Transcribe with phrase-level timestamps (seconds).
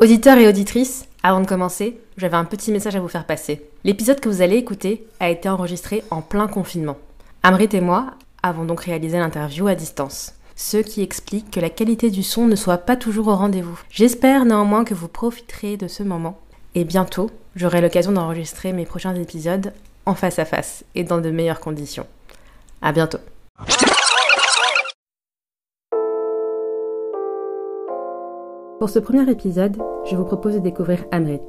[0.00, 3.68] Auditeurs et auditrices, avant de commencer, j'avais un petit message à vous faire passer.
[3.82, 6.96] L'épisode que vous allez écouter a été enregistré en plein confinement.
[7.42, 8.12] Amrit et moi
[8.44, 10.34] avons donc réalisé l'interview à distance.
[10.54, 13.80] Ce qui explique que la qualité du son ne soit pas toujours au rendez-vous.
[13.90, 16.38] J'espère néanmoins que vous profiterez de ce moment.
[16.76, 19.72] Et bientôt, j'aurai l'occasion d'enregistrer mes prochains épisodes
[20.06, 22.06] en face à face et dans de meilleures conditions.
[22.82, 23.18] À bientôt.
[28.78, 31.40] Pour ce premier épisode, je vous propose de découvrir Amrit,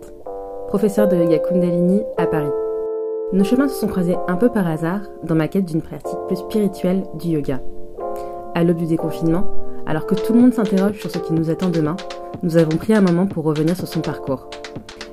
[0.68, 2.50] professeur de yoga Kundalini à Paris.
[3.34, 6.38] Nos chemins se sont croisés un peu par hasard dans ma quête d'une pratique plus
[6.38, 7.62] spirituelle du yoga.
[8.56, 9.46] À l'aube du déconfinement,
[9.86, 11.98] alors que tout le monde s'interroge sur ce qui nous attend demain,
[12.42, 14.50] nous avons pris un moment pour revenir sur son parcours.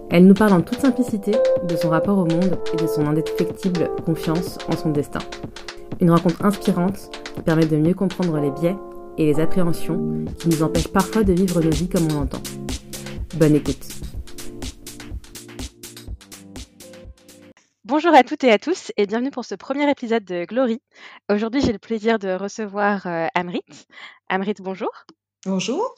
[0.09, 1.33] Elle nous parle en toute simplicité
[1.69, 5.21] de son rapport au monde et de son indéfectible confiance en son destin.
[6.01, 8.77] Une rencontre inspirante qui permet de mieux comprendre les biais
[9.19, 12.43] et les appréhensions qui nous empêchent parfois de vivre nos vies comme on l'entend.
[13.37, 13.87] Bonne écoute.
[17.85, 20.81] Bonjour à toutes et à tous et bienvenue pour ce premier épisode de Glory.
[21.31, 23.63] Aujourd'hui, j'ai le plaisir de recevoir euh, Amrit.
[24.29, 24.91] Amrit, bonjour.
[25.45, 25.95] Bonjour.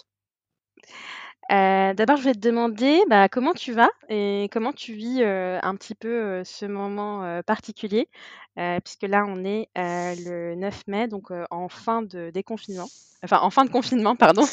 [1.51, 5.59] Euh, d'abord, je vais te demander bah, comment tu vas et comment tu vis euh,
[5.63, 8.09] un petit peu ce moment particulier,
[8.57, 12.89] puisque là, on est le 9 mai, donc en fin de déconfinement.
[13.23, 14.45] Enfin, en fin de confinement, pardon.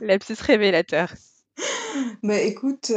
[0.00, 1.14] Lapsus révélateur.
[2.22, 2.92] Bah, écoute,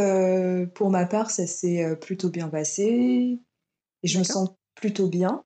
[0.73, 3.39] pour ma part, ça s'est plutôt bien passé
[4.03, 5.43] et je me sens plutôt bien.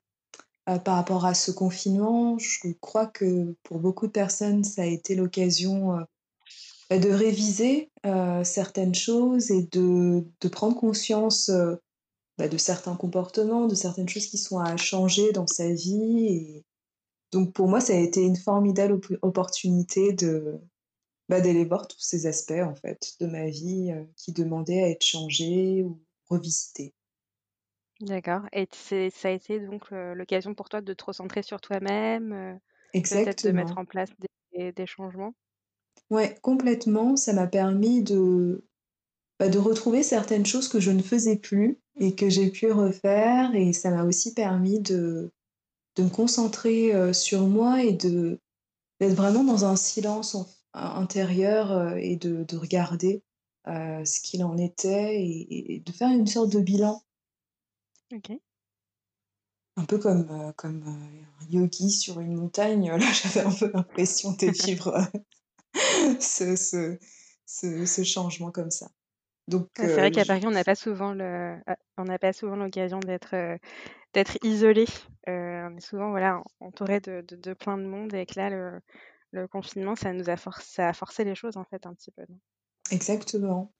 [0.65, 5.15] par rapport à ce confinement, je crois que pour beaucoup de personnes, ça a été
[5.15, 5.99] l'occasion
[6.97, 7.91] de réviser
[8.43, 11.51] certaines choses et de, de prendre conscience
[12.37, 16.25] bah, de certains comportements, de certaines choses qui sont à changer dans sa vie.
[16.27, 16.65] Et
[17.33, 20.59] donc pour moi, ça a été une formidable opportunité de
[21.29, 25.05] bah, d'aller voir tous ces aspects en fait de ma vie qui demandaient à être
[25.05, 26.93] changés ou revisités.
[28.01, 28.43] D'accord.
[28.53, 32.59] Et ça a été donc l'occasion pour toi de te recentrer sur toi-même,
[33.09, 34.09] peut-être de mettre en place
[34.53, 35.33] des, des changements?
[36.09, 37.15] Ouais, complètement.
[37.15, 38.65] Ça m'a permis de,
[39.39, 43.53] bah, de retrouver certaines choses que je ne faisais plus et que j'ai pu refaire.
[43.55, 45.31] Et ça m'a aussi permis de,
[45.95, 48.39] de me concentrer sur moi et de
[48.99, 50.35] d'être vraiment dans un silence
[50.73, 53.23] intérieur et de, de regarder
[53.65, 57.01] ce qu'il en était et, de faire une sorte de bilan.
[58.13, 58.31] Ok.
[59.77, 62.89] Un peu comme, comme un yogi sur une montagne.
[62.97, 65.01] Là, j'avais un peu l'impression de vivre
[66.19, 66.97] ce, ce,
[67.45, 68.89] ce, ce, changement comme ça.
[69.47, 71.57] Donc, c'est vrai qu'à Paris, on n'a pas souvent le,
[71.97, 73.57] on n'a pas souvent l'occasion d'être
[74.13, 74.85] d'être isolé.
[75.27, 78.79] on est souvent voilà entouré de, de, plein de monde et que là, le,
[79.31, 82.23] le confinement, ça nous a forcé, a forcé les choses en fait un petit peu.
[82.91, 83.71] Exactement.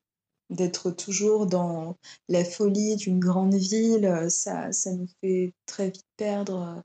[0.50, 1.98] D'être toujours dans
[2.28, 6.84] la folie d'une grande ville, ça, ça nous fait très vite perdre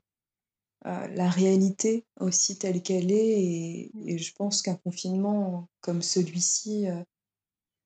[0.85, 3.89] la réalité aussi telle qu'elle est.
[3.93, 4.09] Mmh.
[4.09, 6.87] Et, je pense qu'un confinement comme celui-ci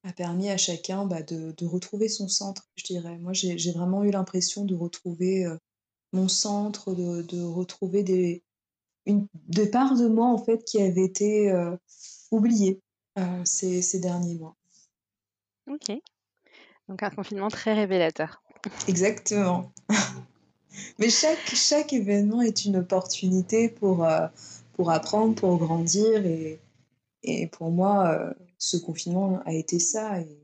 [0.03, 3.17] a permis à chacun bah, de, de, retrouver son centre, je dirais.
[3.17, 5.45] Moi, j'ai vraiment eu l'impression de retrouver
[6.13, 8.43] mon centre, de, de, retrouver des,
[9.05, 11.53] une, de moi, en fait, qui avaient été
[12.31, 12.81] oubliées
[13.45, 14.55] ces, ces derniers mois.
[15.69, 15.91] Ok.
[16.87, 18.41] Donc un confinement très révélateur.
[18.87, 19.71] Exactement.
[20.99, 24.27] Mais chaque, chaque événement est une opportunité pour, euh,
[24.73, 26.25] pour apprendre, pour grandir.
[26.25, 26.59] Et,
[27.23, 30.19] et pour moi, euh, ce confinement a été ça.
[30.21, 30.39] Et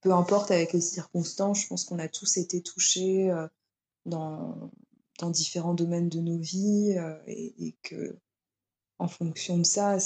[0.00, 3.46] peu importe avec les circonstances, je pense qu'on a tous été touchés euh,
[4.06, 4.70] dans,
[5.18, 6.96] dans différents domaines de nos vies
[7.26, 8.16] et, et, que
[8.98, 9.98] en fonction de ça,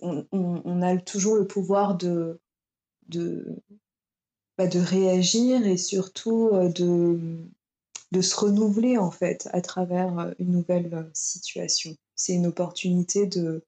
[0.00, 2.40] on, a toujours le pouvoir de,
[3.08, 3.62] de,
[4.56, 7.50] bah, de réagir et surtout de
[8.12, 11.96] de se renouveler en fait à travers euh, une nouvelle euh, situation.
[12.14, 13.64] C'est une opportunité de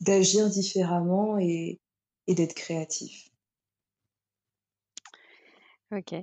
[0.00, 1.78] d'agir différemment et,
[2.26, 3.28] et d'être créatif.
[5.92, 6.14] Ok.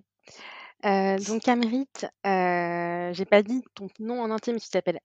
[0.85, 1.87] Euh, donc Amrit,
[2.25, 4.99] euh, j'ai pas dit ton nom en entier, mais tu t'appelles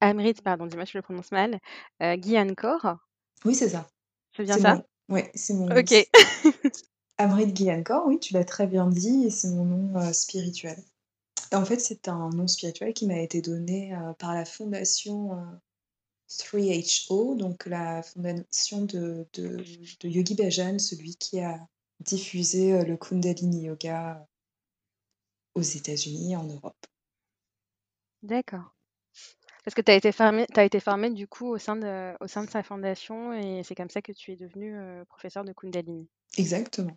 [0.00, 1.58] Amrit, pardon, dis-moi si je le prononce mal,
[2.02, 2.96] euh, Guyancor.
[3.44, 3.88] Oui, c'est ça.
[4.36, 5.94] C'est bien ça Oui, c'est mon Ok.
[7.18, 10.76] Amrit Guyancor, oui, tu l'as très bien dit, et c'est mon nom spirituel.
[11.52, 15.36] En fait, c'est un nom spirituel qui m'a été donné euh, par la fondation
[16.28, 19.62] 3HO, euh, donc la fondation de, de,
[20.02, 21.60] Yogi Bhajan, celui qui a
[22.00, 24.26] diffusé euh, le Kundalini Yoga
[25.54, 26.86] aux États-Unis et en Europe.
[28.22, 28.74] D'accord.
[29.64, 32.50] Parce que tu as été as formée du coup au sein de au sein de
[32.50, 36.08] sa fondation et c'est comme ça que tu es devenue, heu, professeure de Kundalini?
[36.36, 36.96] Exactement.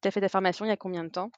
[0.00, 1.30] Tu as fait ta formation il y a combien de temps?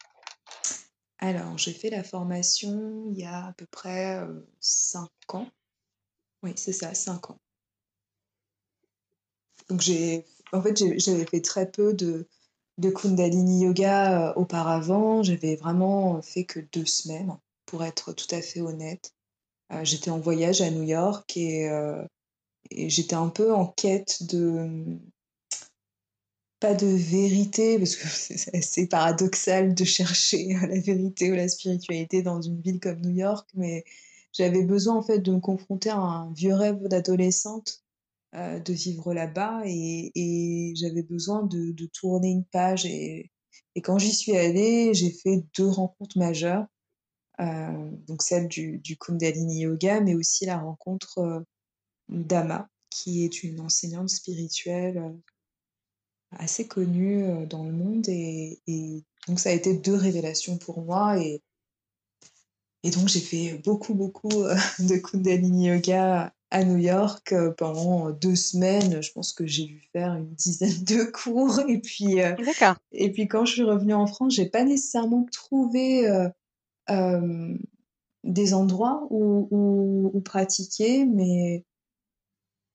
[1.21, 5.49] Alors, j'ai fait la formation il y a à peu près, heu, 5 ans.
[6.43, 7.41] Oui, c'est ça, 5 ans.
[9.69, 12.27] Donc j'ai en fait, j'avais fait très peu de
[12.79, 15.23] de Kundalini Yoga, auparavant.
[15.23, 17.37] J'avais vraiment fait que 2 semaines,
[17.67, 19.13] pour être tout à fait honnête.
[19.83, 21.69] J'étais en voyage à New York et
[22.71, 24.99] j'étais un peu en quête de,
[26.61, 32.23] pas de vérité, parce que c'est assez paradoxal de chercher la vérité ou la spiritualité
[32.23, 33.85] dans une ville comme New York, mais
[34.33, 37.85] j'avais besoin en fait de me confronter à un vieux rêve d'adolescente,
[38.37, 43.31] heu, de vivre là-bas et et j'avais besoin de de tourner une page et
[43.77, 46.67] et quand j'y suis allée, j'ai fait 2 rencontres majeures.
[47.41, 51.45] Heu, donc celle du du Kundalini Yoga, mais aussi la rencontre,
[52.09, 55.15] d'Ama, qui est une enseignante spirituelle,
[56.33, 60.83] assez connue, heu, dans le monde et et donc ça a été 2 révélations pour
[60.83, 61.43] moi et
[62.85, 68.11] et donc j'ai fait beaucoup, beaucoup, heu, de Kundalini Yoga à New York, heu, pendant
[68.11, 69.03] 2 semaines.
[69.03, 72.19] Je pense que j'ai dû faire une dizaine de cours et puis,
[72.93, 76.09] et puis quand je suis revenue en France, j'ai pas nécessairement trouvé,
[78.25, 81.65] des endroits où où où pratiquer, mais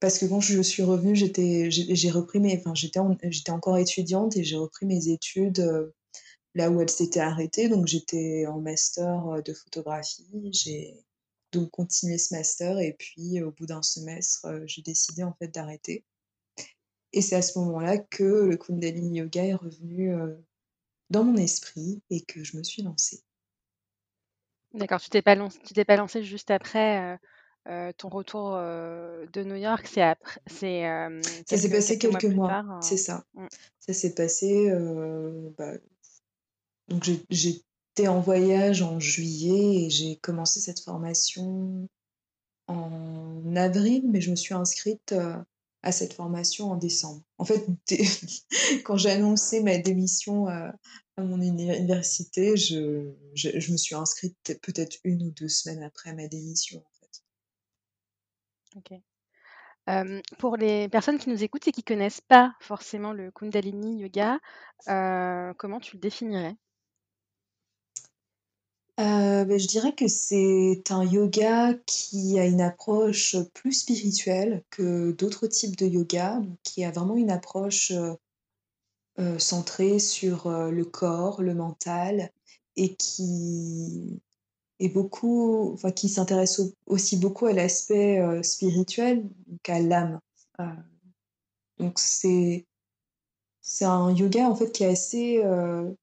[0.04, 3.00] parce que quand je suis revenue, j'étais j'ai repris mes enfin j'étais
[3.32, 5.94] j'étais encore étudiante et j'ai repris mes études, heu,
[6.56, 7.70] là où elles s'étaient arrêtées.
[7.70, 10.28] Donc j'étais en master, heu, de photographie.
[10.52, 10.94] J'ai
[11.54, 15.48] donc continué ce master et puis au bout d'un semestre, heu, j'ai décidé en fait
[15.48, 16.04] d'arrêter
[17.14, 20.14] et c'est à ce moment-là que le Kundalini Yoga est revenu,
[21.12, 23.22] dans mon esprit et que je me suis lancée.
[24.74, 27.18] D'accord, tu t'es pas lanc tu t'es pas lancée juste après,
[27.68, 32.12] heu, ton retour, heu, de New York, c'est apr c'est, hem, Ça s'est passé quelques
[32.14, 33.24] mois quelques plus mois, tard, c'est ça.
[33.34, 33.48] Mmh.
[33.80, 34.72] Ça s'est passé,
[35.58, 35.74] bah
[36.90, 41.88] donc j'étais en voyage en juillet et j'ai commencé cette formation
[42.68, 45.14] en avril, mais je me suis inscrite,
[45.86, 47.22] à cette formation en décembre.
[47.38, 48.04] En fait, dès
[48.86, 50.74] quand j'ai annoncé ma démission, à
[51.18, 56.28] mon université, je je je me suis inscrite peut-être 1 ou 2 semaines après ma
[56.28, 56.84] démission.
[60.40, 64.40] Pour les personnes qui nous écoutent et qui connaissent pas forcément le Kundalini Yoga,
[65.58, 66.56] comment tu le définirais?
[68.98, 75.48] Beh, je dirais que c'est un yoga qui a une approche plus spirituelle que d'autres
[75.48, 77.92] types de yoga, qui a vraiment une approche,
[79.38, 82.32] centrée sur, le corps, le mental
[82.76, 84.22] et qui
[84.86, 90.20] est beaucoup enfin qui s'intéresse au aussi beaucoup à l'aspect, heu, spirituel, donc à l'âme.
[90.60, 90.66] Heu,
[91.80, 92.66] donc c'est
[93.62, 95.96] c'est un yoga en fait qui est assez, heu,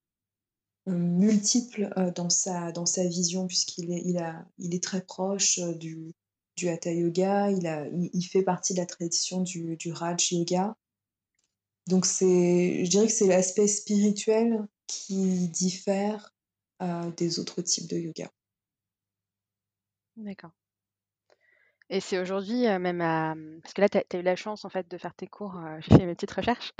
[0.86, 6.12] multiple, dans sa dans sa vision puisqu'il est il a il est très proche, du
[6.56, 10.76] du hatha yoga, il a il fait partie de la tradition du du raj yoga.
[11.86, 16.34] Donc c'est je dirais que c'est l'aspect spirituel qui diffère,
[17.16, 18.30] des autres types de yoga.
[20.24, 20.52] D'accord.
[21.92, 24.22] Et c'est aujourd'hui, heu, même à mmh, parce que là, tu as tu as eu
[24.22, 26.72] la chance en fait de faire tes cours, heu, j'ai fait mes petites recherches,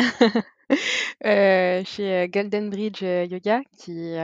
[1.25, 4.19] heu, chez, heu, Golden Bridge, heu, Yoga qui, heu,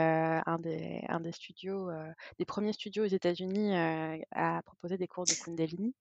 [0.46, 5.08] un des un des studios, heu, des 1ers studios aux États-Unis, heu, à proposer des
[5.08, 5.94] cours de Kundalini.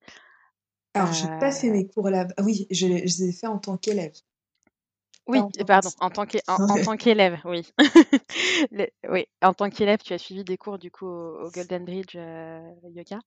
[0.94, 3.32] Alors j'ai pas fait Heu mes cours là-b ah oui, je les je les ai
[3.34, 4.13] fait en tant qu'élève.
[5.27, 6.58] Oui en pardon, en tant qu'é en
[6.98, 7.67] qu'élève, oui.
[9.10, 12.15] Oui, en tant qu'élève, tu as suivi des cours du coup au au Golden Bridge,
[12.15, 13.20] heu, Yoga,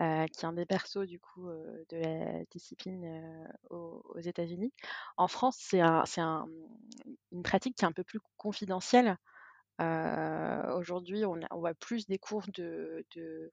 [0.00, 4.72] heu, qui est un des berceaux du coup, heu, de la discipline, aux aux États-Unis.
[5.16, 6.04] En France, c'est un
[7.32, 9.16] une pratique qui est un peu plus confidentielle.
[10.76, 13.50] Aujourd'hui, on voit plus des cours de de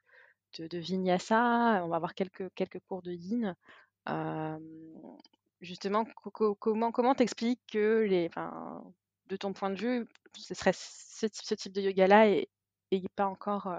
[0.59, 3.55] de de Vinyasa, on va avoir quelques quelques cours de Yin.
[5.63, 8.83] Justement, co co comment comment tu expliques que les enfin,
[9.27, 12.49] de ton point de vue, ce serait ce type ce type de yoga-là ait
[13.15, 13.73] pas encore,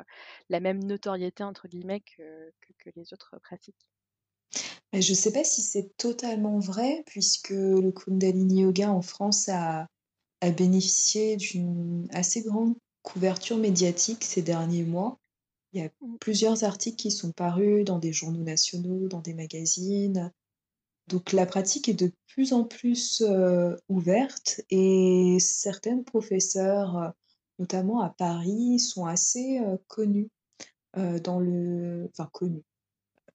[0.48, 3.88] la même «notoriété» entre guillemets que que que les autres pratiques?
[4.92, 9.88] Et je sais pas si c'est totalement vrai puisque le Kundalini Yoga en France a
[10.40, 15.18] a bénéficié d'une assez grande couverture médiatique ces derniers mois.
[15.72, 16.16] Il y a Mmh.
[16.20, 20.32] plusieurs articles qui sont parus dans des journaux nationaux, dans des magazines.
[21.08, 27.10] Donc la pratique est de plus en plus, heu, ouverte et certaines professeurs, heu,
[27.58, 30.30] notamment à Paris, sont assez, heu, connues.
[31.24, 32.62] dans le enfin connues.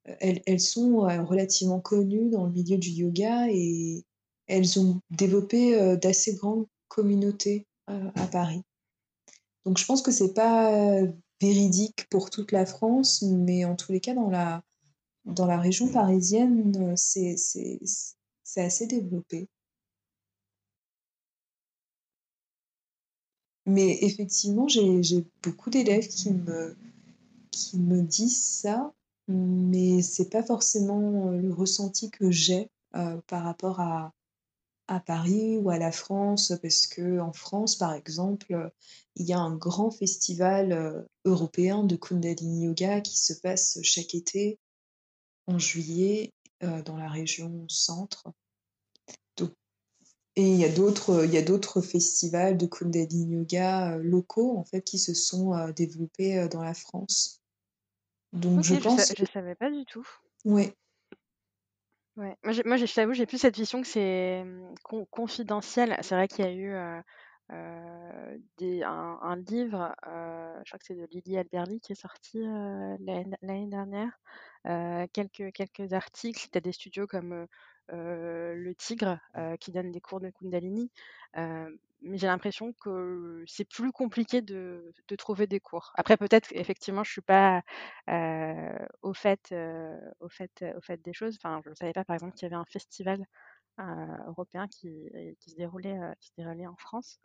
[0.04, 4.04] Elles elles sont, relativement connues dans le milieu du yoga et
[4.46, 8.62] elles ont développé, d'assez grandes communautés, à Paris.
[9.66, 11.02] Donc je pense que c'est pas
[11.40, 14.62] véridique pour toute la France, mais en tous les cas dans la
[15.34, 19.48] dans la région parisienne, c'est c'est assez développé.
[23.66, 26.76] Mais effectivement, j'ai beaucoup d'élèves qui me
[27.52, 28.92] qui me disent ça,
[29.28, 34.12] mais c'est pas forcément, le ressenti que j'ai, par rapport à
[34.88, 38.72] à Paris ou à la France, parce que en France, par exemple,
[39.14, 44.58] il y a un grand festival, européen de Kundalini Yoga qui se passe chaque été
[45.50, 48.24] en juillet, dans la région centre.
[50.36, 54.64] et il y a d'autres, il y a d'autres festivals de Kundalini Yoga, locaux, en
[54.64, 57.40] fait, qui se sont, développés, dans la France.
[58.32, 60.06] Donc je pense je savais pas du tout.
[60.44, 60.74] Ouais.
[62.16, 62.36] Ouais.
[62.44, 64.74] Moi, je t'avoue, j'ai plus cette vision que c'est, mmh,
[65.10, 65.96] confidentiel.
[66.02, 66.74] C'est vrai qu'il y a eu,
[68.58, 73.66] des un un livre, je crois que c'est de Lily Alberly qui est sorti, l'année
[73.66, 74.20] dernière.
[74.64, 76.48] Quelques quelques articles.
[76.52, 77.46] Tu as des studios comme,
[77.88, 79.18] Le Tigre,
[79.60, 80.90] qui donne des cours de Kundalini.
[82.02, 85.92] mais j'ai l'impression que c'est plus compliqué de de trouver des cours.
[85.96, 87.62] Après peut-être effectivement je suis pas,
[89.02, 89.54] au fait,
[90.20, 91.36] au fait, au fait des choses.
[91.42, 93.24] Enfin, je ne savais pas par exemple qu'il y avait un festival,
[94.28, 97.20] européen qui qui se déroulait, qui se déroulait en France.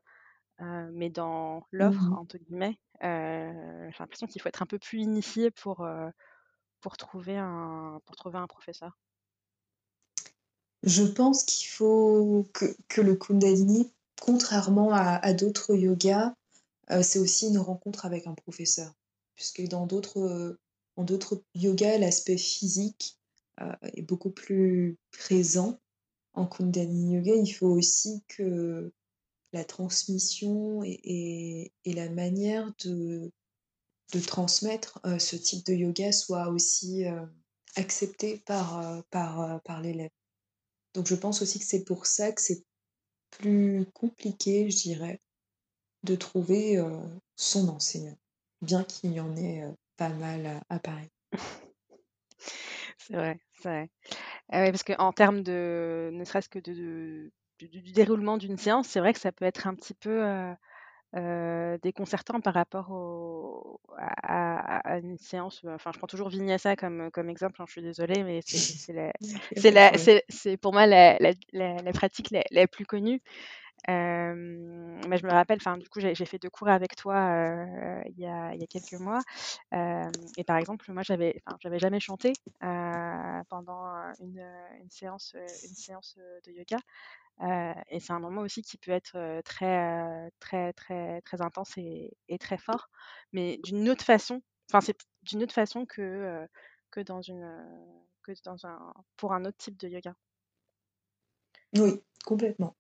[0.93, 5.51] mais dans «l'offre» Mmh entre guillemets, j'ai l'impression qu'il faut être un peu plus initié
[5.51, 5.87] pour,
[6.85, 8.95] pour trouver un pour trouver un professeur?
[10.83, 16.35] Je pense qu'il faut que que le Kundalini, contrairement à d'autres yogas,
[17.01, 18.93] c'est aussi une rencontre avec un professeur.
[19.33, 20.59] Puisque dans d'autres,
[20.97, 23.17] d'autres yogas, l'aspect physique,
[23.81, 25.79] est beaucoup plus présent.
[26.33, 28.93] En Kundalini Yoga, il faut aussi que
[29.53, 33.31] la transmission et, la manière de,
[34.15, 37.25] de transmettre euh, ce type de yoga soit aussi euh,
[37.75, 40.11] acceptée par, euh, par, par l'élève.
[40.93, 42.63] Donc je pense aussi que c'est pour ça que c'est
[43.31, 45.19] plus compliqué, je dirais,
[46.03, 46.81] de trouver
[47.35, 48.17] son enseignant,
[48.61, 49.65] bien qu'il y en ait
[49.97, 51.09] pas mal à, Paris.
[52.97, 53.89] C'est vrai, c'est vrai.
[54.49, 59.13] Ah parce qu'en termes de, ne serait-ce que de, du, déroulement d'une séance, c'est vrai
[59.13, 60.53] que ça peut être un petit peu euh,
[61.15, 65.63] euh, déconcertant par rapport au, à, une séance.
[65.65, 70.73] Enfin, je prends toujours Vinyasa comme, comme exemple, hein, je suis désolée, mais c'est pour
[70.73, 73.21] moi la, la, la, pratique la, plus connue.
[73.87, 77.65] mais je me rappelle, enfin, du coup, j'ai fait deux cours avec toi
[78.07, 79.21] il, y a, il, y a, quelques mois.
[79.71, 83.85] et par exemple, moi, j'avais, j'avais jamais chanté pendant
[84.19, 84.45] une,
[84.81, 86.77] une, séance, une séance de yoga
[87.41, 92.57] et c'est un moment aussi qui peut être très, très, très, très intense et, très
[92.57, 92.89] fort,
[93.33, 94.41] mais d'une autre façon.
[94.69, 96.47] Enfin, c'est d'une autre façon que,
[96.91, 97.45] que dans une
[98.23, 100.15] que dans un pour un autre type de yoga.
[101.77, 102.75] Oui, complètement.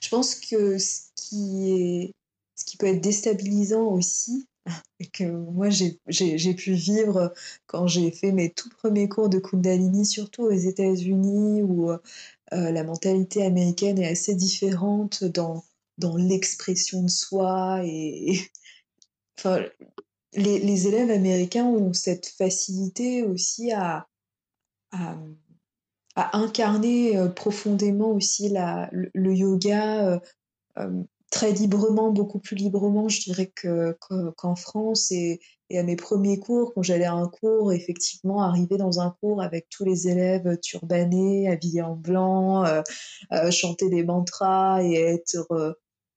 [0.00, 2.14] Je pense que ce qui est
[2.56, 4.46] ce qui peut être déstabilisant aussi,
[5.00, 7.32] et que moi j'ai pu vivre
[7.66, 11.90] quand j'ai fait mes tout premiers cours de Kundalini, surtout aux États-Unis, où
[12.52, 15.64] euh, la mentalité américaine est assez différente dans,
[15.98, 18.38] dans l'expression de soi et,
[19.38, 19.64] enfin,
[20.34, 24.08] les, les, élèves américains ont cette facilité aussi à,
[24.92, 25.16] à,
[26.36, 30.20] incarner euh, profondément aussi la, le, yoga
[30.78, 31.02] euh,
[31.34, 33.52] très librement, beaucoup plus librement, je dirais,
[34.36, 35.10] qu'en France.
[35.10, 35.40] Et,
[35.76, 39.68] à mes premiers cours, quand j'allais à un cours, effectivement, arriver dans un cours avec
[39.68, 42.82] tous les élèves turbanés, habillés en blanc, euh,
[43.32, 45.72] euh, chanter des mantras et être euh,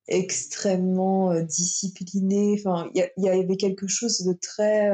[0.07, 2.55] extrêmement discipliné.
[2.59, 4.91] Enfin, il y, avait quelque chose de très...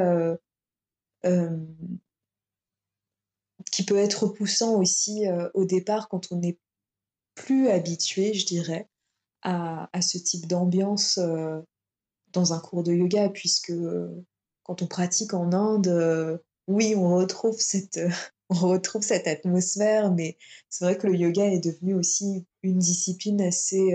[3.70, 6.58] qui peut être repoussant aussi au départ quand on n'est
[7.34, 8.88] plus habitué, je dirais
[9.44, 11.60] à, ce type d'ambiance euh,
[12.32, 14.24] dans un cours de yoga, puisque euh,
[14.62, 18.00] quand on pratique en Inde, euh, oui, on retrouve cette,
[18.48, 20.38] on retrouve cette atmosphère, mais
[20.70, 23.94] c'est vrai que le yoga est devenu aussi une discipline assez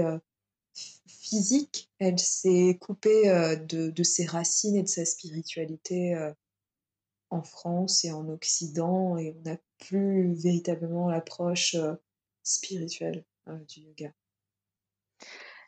[1.08, 1.90] physique.
[2.00, 3.26] Elle s'est coupée
[3.68, 6.16] de, de, ses racines et de sa spiritualité
[7.30, 11.76] en France et en Occident, et on n'a plus véritablement l'approche
[12.44, 13.26] spirituelle
[13.68, 14.14] du yoga.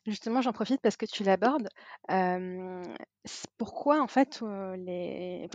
[0.05, 1.69] Justement, j'en profite parce que tu l'abordes.
[3.57, 4.41] pourquoi en fait,
[4.77, 5.47] les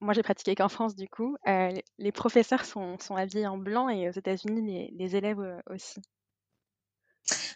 [0.00, 1.36] moi, j'ai pratiqué qu'en France, du coup.
[1.44, 5.40] les professeurs sont, habillés en blanc et aux États-Unis, les, les, élèves
[5.70, 6.00] aussi?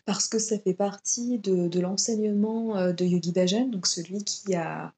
[0.05, 4.93] Parce que ça fait partie de, l'enseignement de Yogi Bhajan, donc celui qui a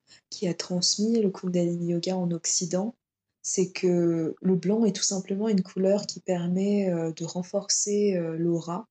[0.58, 2.94] transmis le Kundalini Yoga en Occident.
[3.42, 8.88] C'est que le blanc est tout simplement une couleur qui permet de renforcer l'aura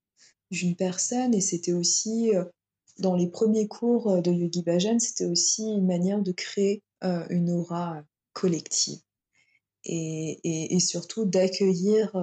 [0.54, 2.32] d'une personne et c'était aussi
[3.00, 8.04] dans les premiers cours de Yogi Bhajan, c'était aussi une manière de créer une aura
[8.34, 9.00] collective.
[9.84, 12.16] Et, et, surtout d'accueillir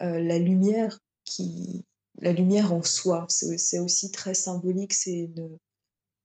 [0.00, 1.84] la lumière qui
[2.20, 3.26] la lumière en soi.
[3.28, 5.30] C'est aussi très symbolique c'est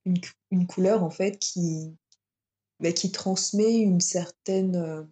[0.05, 0.19] une,
[0.51, 1.95] une, couleur en fait qui
[2.79, 5.07] bah, qui transmet une certaine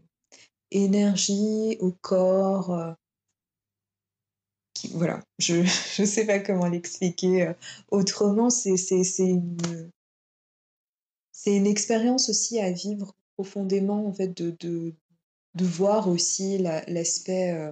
[0.72, 2.96] énergie au corps
[4.92, 5.56] voilà, je
[6.02, 7.54] ne sais pas comment l'expliquer euh,
[7.90, 8.50] autrement.
[8.50, 8.76] C'est
[9.20, 9.58] une,
[11.46, 14.96] une expérience aussi à vivre profondément, en fait, de,
[15.56, 17.72] voir aussi l'aspect euh,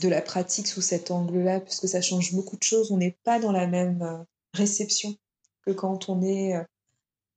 [0.00, 2.90] de la pratique sous cet angle-là, parce que ça change beaucoup de choses.
[2.92, 5.16] On n'est pas dans la même euh, réception
[5.66, 6.54] que quand on est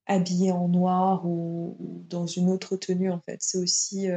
[0.06, 3.38] habillé en noir ou, ou, dans une autre tenue, en fait.
[3.42, 4.08] C'est aussi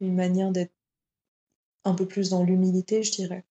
[0.00, 0.72] une manière d'être
[1.84, 3.44] un peu plus dans l'humilité, je dirais.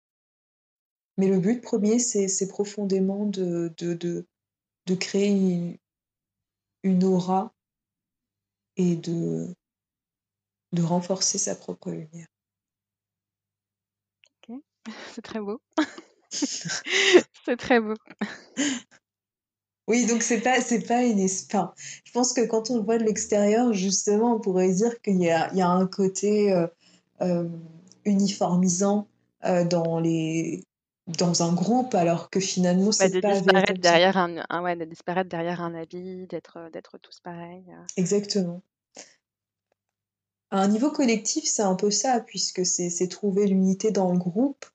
[1.18, 4.26] Mais le but premier, c'est profondément de, de, de,
[4.88, 5.78] de créer
[6.84, 7.54] une, aura
[8.78, 9.54] et de,
[10.72, 12.28] de renforcer sa propre lumière.
[14.50, 14.58] Ok,
[15.14, 15.62] c'est très beau.
[16.32, 17.96] c'est très beau.
[19.88, 21.20] Oui, donc c'est pas, c'est pas une.
[21.20, 21.74] Enfin,
[22.06, 25.30] je pense que quand on le voit de l'extérieur, justement, on pourrait dire qu'il y
[25.30, 26.68] a, il y a un côté euh,
[27.22, 27.50] euh,
[28.06, 29.08] uniformisant
[29.46, 30.64] euh, dans les
[31.08, 35.30] dans un groupe alors que finalement bah, c'est pas disparaître derrière un, ouais, de disparaître
[35.30, 37.84] derrière un habit d'être euh, d'être tous pareils euh.
[37.98, 38.62] exactement.
[40.52, 44.66] À un niveau collectif c'est un peu ça puisque c'est trouver l'unité dans le groupe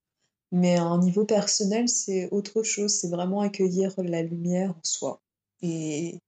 [0.52, 2.92] mais à un niveau personnel c'est autre chose.
[2.92, 5.20] C'est vraiment accueillir la lumière en soi.
[5.62, 6.20] Et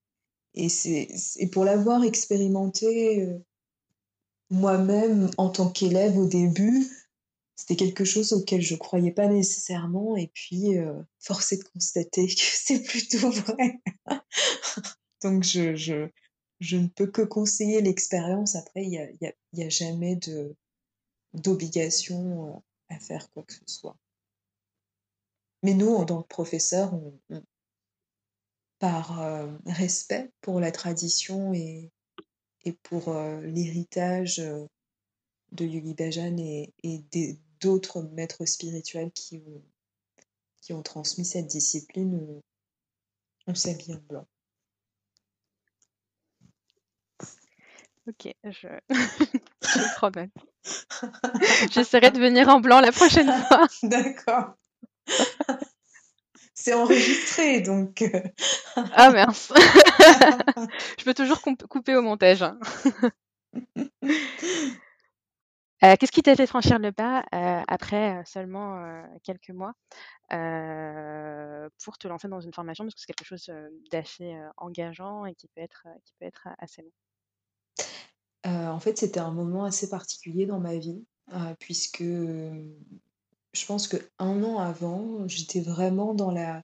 [0.54, 3.38] et c'est et pour l'avoir expérimenté
[4.50, 6.86] moi-même en tant qu'élève au début,
[7.56, 12.26] c'était quelque chose auquel je croyais pas nécessairement et puis euh, force est de constater
[12.34, 13.80] que c'est plutôt vrai.
[15.22, 16.08] Donc je, je,
[16.60, 18.54] je, ne peux que conseiller l'expérience.
[18.54, 20.54] Après, il n'y a, y a, y a, jamais de,
[21.34, 22.58] d'obligation euh,
[22.88, 23.96] à faire quoi que ce soit.
[25.64, 26.94] Mais nous, en tant que professeurs,
[28.78, 31.90] par euh, respect pour la tradition et,
[32.64, 34.42] et pour l'héritage
[35.52, 37.04] de Yogi Bhajan et,
[37.60, 39.62] d'autres maîtres spirituels qui ont,
[40.60, 42.40] qui ont transmis cette discipline,
[43.48, 44.26] on, s'habille en blanc.
[48.06, 50.30] Ok, je, je promets.
[51.72, 53.66] J'essaierai de venir en blanc la prochaine fois.
[53.82, 54.54] D'accord.
[56.60, 58.02] C'est enregistré, donc.
[58.02, 58.20] Euh.
[58.96, 59.52] ah mince.
[60.98, 62.42] je peux toujours couper au montage.
[62.42, 62.58] Hein.
[65.84, 69.74] Euh, qu'est-ce qui t'a fait franchir le pas euh, après seulement quelques mois
[71.78, 72.82] pour te lancer dans une formation?
[72.82, 73.48] Parce que c'est quelque chose
[73.92, 76.90] d'assez engageant et qui peut être qui peut être assez long.
[78.72, 81.04] en fait, c'était un moment assez particulier dans ma vie
[81.60, 82.02] puisque
[83.52, 86.62] je pense que un an avant, j'étais vraiment dans la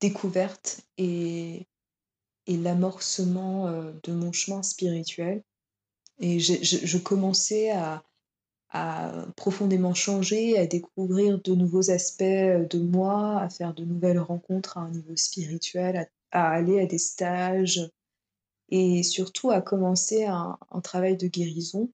[0.00, 1.66] découverte et,
[2.46, 5.42] et l'amorcement euh, de mon chemin spirituel.
[6.18, 8.04] Et je, commençais à,
[9.36, 14.82] profondément changer, à découvrir de nouveaux aspects de moi, à faire de nouvelles rencontres à
[14.82, 17.90] un niveau spirituel, à, aller à des stages
[18.68, 21.90] et surtout à commencer un travail de guérison.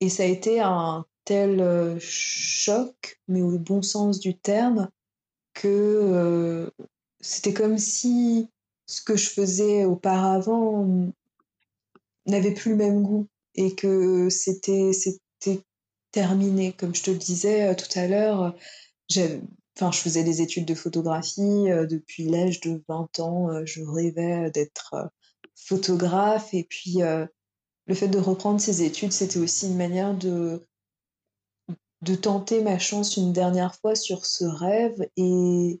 [0.00, 4.88] Et ça a été un tel euh, choc, mais au bon sens du terme,
[5.54, 6.70] que euh,
[7.20, 8.48] c'était comme si
[8.86, 11.12] ce que je faisais auparavant
[12.26, 14.92] n'avait plus le même goût et que c'était
[16.10, 16.72] terminé.
[16.72, 18.56] Comme je te le disais euh, tout à l'heure,
[19.10, 19.40] je
[19.92, 23.64] faisais des études de photographie depuis l'âge de 20 ans.
[23.64, 25.10] je rêvais d'être
[25.54, 26.54] photographe.
[26.54, 26.98] Et puis,
[27.86, 30.66] le fait de reprendre ces études, c'était aussi une manière de
[32.02, 35.80] de tenter ma chance une dernière fois sur ce rêve et,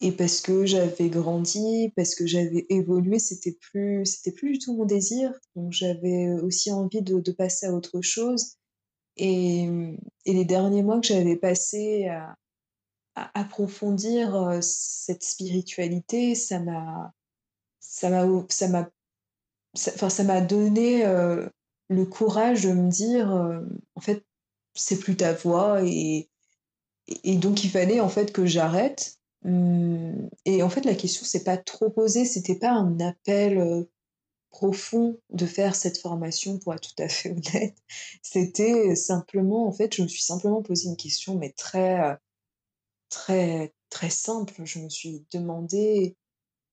[0.00, 4.76] et parce que j'avais grandi, parce que j'avais évolué, c'était plus, c'était plus du tout
[4.76, 5.32] mon désir.
[5.54, 8.56] Donc j'avais aussi envie de, passer à autre chose.
[9.16, 9.68] Et,
[10.24, 12.36] et les derniers mois que j'avais passés à,
[13.34, 17.12] approfondir euh, cette spiritualité, ça m'a,
[17.80, 18.88] ça m'a, ça m'a
[19.74, 21.04] ça, ça m'a donné
[21.88, 23.30] le courage de me dire,
[23.94, 24.24] en fait,
[24.78, 26.28] c'est plus ta voix et,
[27.24, 29.18] et donc il fallait en fait que j'arrête.
[29.44, 33.86] Hum, et en fait, la question s'est pas trop posée, c'était pas un appel
[34.50, 37.76] profond de faire cette formation, pour être tout à fait honnête.
[38.22, 42.18] C'était simplement, en fait, je me suis simplement posé une question, mais très,
[43.08, 44.62] très, très simple.
[44.64, 46.16] Je me suis demandé,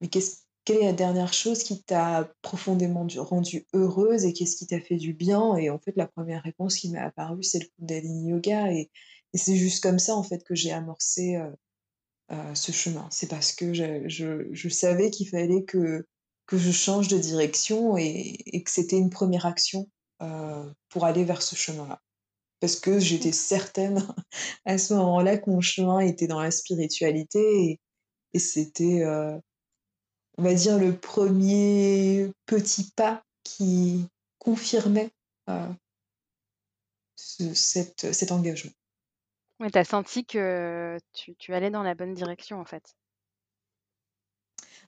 [0.01, 4.67] mais qu'est-ce, quelle est la dernière chose qui t'a profondément rendue heureuse et qu'est-ce qui
[4.67, 5.55] t'a fait du bien?
[5.57, 8.71] Et en fait, la première réponse qui m'est apparue, c'est le Kundalini Yoga.
[8.73, 8.89] Et,
[9.33, 11.39] et c'est juste comme ça, en fait, que j'ai amorcé
[12.31, 13.07] euh, ce chemin.
[13.11, 16.07] C'est parce que je, je, je savais qu'il fallait que
[16.47, 19.89] que je change de direction et, que c'était une première action
[20.21, 22.01] euh, pour aller vers ce chemin-là.
[22.59, 24.05] Parce que j'étais certaine
[24.65, 27.79] à ce moment-là que mon chemin était dans la spiritualité
[28.33, 29.37] et, c'était, euh,
[30.37, 34.05] on va dire, le premier petit pas qui
[34.39, 35.11] confirmait
[35.49, 35.67] euh,
[37.15, 38.71] cette, cet engagement.
[39.59, 42.95] Oui, tu as senti que tu, tu allais dans la bonne direction en fait.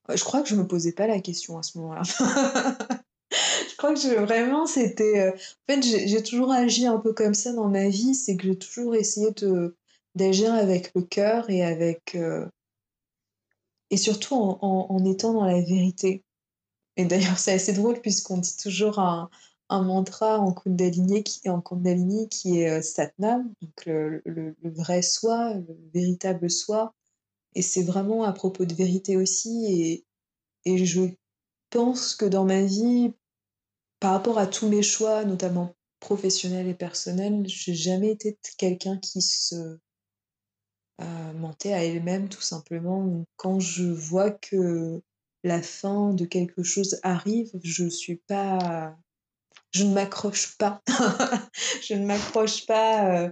[0.09, 2.01] Je crois que je me posais pas la question à ce moment-là.
[3.31, 5.19] je crois que vraiment c'était.
[5.19, 8.43] Euh, en fait, j'ai toujours agi un peu comme ça dans ma vie, c'est que
[8.43, 9.75] j'ai toujours essayé de
[10.15, 12.45] d'agir avec le cœur et avec euh,
[13.89, 16.23] et surtout en, étant dans la vérité.
[16.97, 19.29] Et d'ailleurs, c'est assez drôle puisqu'on dit toujours un,
[19.69, 25.77] mantra en Kundalini qui, en Kundalini qui est euh, Satnam, donc le, vrai soi, le
[25.93, 26.93] véritable soi.
[27.53, 29.65] Et c'est vraiment à propos de vérité aussi.
[29.67, 30.05] Et,
[30.65, 31.01] et je
[31.69, 33.13] pense que dans ma vie,
[33.99, 39.21] par rapport à tous mes choix, notamment professionnels et personnels, j'ai jamais été quelqu'un qui
[39.21, 39.79] se
[41.01, 43.25] euh, à elle-même, tout simplement.
[43.35, 45.01] Quand je vois que
[45.43, 48.97] la fin de quelque chose arrive, je suis pas
[49.71, 50.81] je ne m'accroche pas.
[51.81, 53.29] je ne m'accroche pas euh,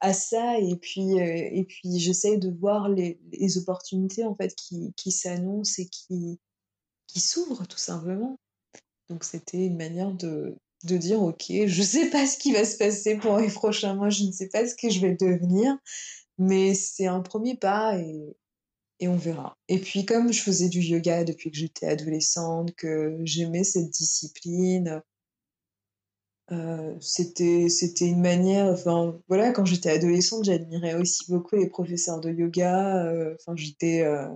[0.00, 3.18] à ça et puis euh, et puis j'essaye de voir les,
[3.56, 6.38] opportunités en fait qui, qui s'annoncent et qui
[7.06, 8.38] qui s'ouvrent tout simplement.
[9.08, 12.76] Donc c'était une manière de de dire ok je sais pas ce qui va se
[12.76, 15.76] passer pour les prochains mois je ne sais pas ce que je vais devenir
[16.38, 19.58] mais c'est un premier pas et on verra.
[19.68, 25.02] Et puis comme je faisais du yoga depuis que j'étais adolescente, que j'aimais cette discipline,
[26.52, 27.68] euh, c'était
[28.02, 33.36] une manière enfin voilà quand j'étais adolescente j'admirais aussi beaucoup les professeurs de yoga euh,
[33.54, 34.28] j'étais euh,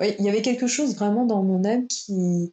[0.00, 2.52] il y avait quelque chose vraiment dans mon âme qui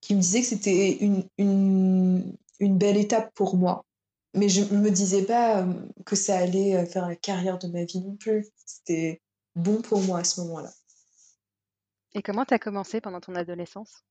[0.00, 3.84] qui me disait que c'était une, une, une belle étape pour moi
[4.34, 5.66] mais je me disais pas
[6.04, 9.22] que ça allait faire la carrière de ma vie non plus c'était
[9.54, 10.70] bon pour moi à ce moment-là
[12.14, 14.04] et comment tu as commencé pendant ton adolescence?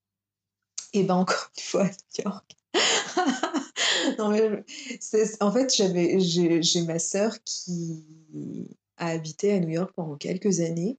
[0.94, 2.58] Eh ben encore une fois New York
[4.18, 4.64] non, mais
[5.40, 10.98] en fait, j'avais, j'ai, ma sœur qui a habité à New York pendant quelques années.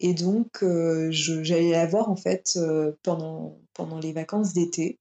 [0.00, 4.98] Et donc, euh, j'allais la voir en fait euh, pendant, pendant les vacances d'été.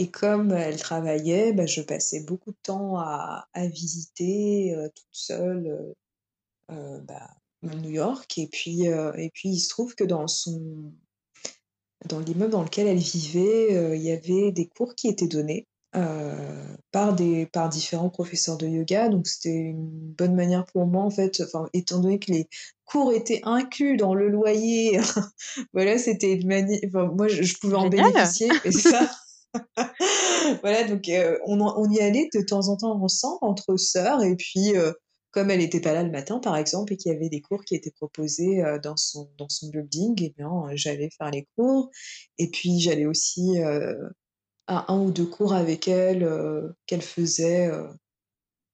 [0.00, 5.08] Et comme elle travaillait, bah, je passais beaucoup de temps à, à visiter euh, toute
[5.10, 5.94] seule
[6.68, 7.30] bah,
[7.62, 8.38] New York.
[8.38, 10.92] Et puis, et puis, il se trouve que dans son
[12.08, 16.76] dans l'immeuble dans lequel elle vivait, il y avait des cours qui étaient donnés euh,
[16.92, 19.08] par, des, par différents professeurs de yoga.
[19.08, 22.48] Donc c'était une bonne manière pour moi, en fait, enfin, étant donné que les
[22.84, 25.00] cours étaient inclus dans le loyer,
[25.72, 26.78] voilà, c'était une manière.
[26.86, 29.10] Enfin, moi, je, pouvais en bénéficier, et ça.
[30.62, 34.76] voilà, donc euh, on, y allait de temps en temps ensemble, entre sœurs, et puis.
[34.76, 34.92] Euh,
[35.32, 37.62] comme elle n'était pas là le matin, par exemple, et qu'il y avait des cours
[37.64, 41.88] qui étaient proposés dans, son, dans son building, et eh bien, j'allais faire les cours.
[42.38, 43.60] Et puis, j'allais aussi
[44.70, 47.88] à un ou deux cours avec elle euh, qu'elle faisait euh,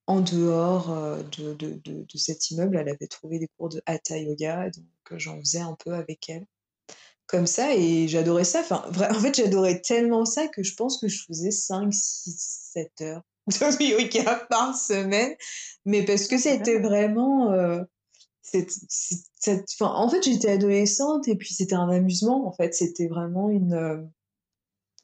[0.07, 2.77] en dehors euh, de, de, de, cet immeuble.
[2.77, 6.45] Elle avait trouvé des cours de Hatha Yoga, donc j'en faisais un peu avec elle.
[7.27, 8.61] Comme ça, et j'adorais ça.
[8.61, 13.01] Enfin, en fait, j'adorais tellement ça que je pense que je faisais 5, 6, 7
[13.03, 15.35] heures de yoga par semaine.
[15.85, 17.53] Mais parce que c'était vraiment.
[18.43, 18.71] cette,
[19.81, 22.47] enfin, en fait, j'étais adolescente et puis c'était un amusement.
[22.47, 24.09] En fait, c'était vraiment une.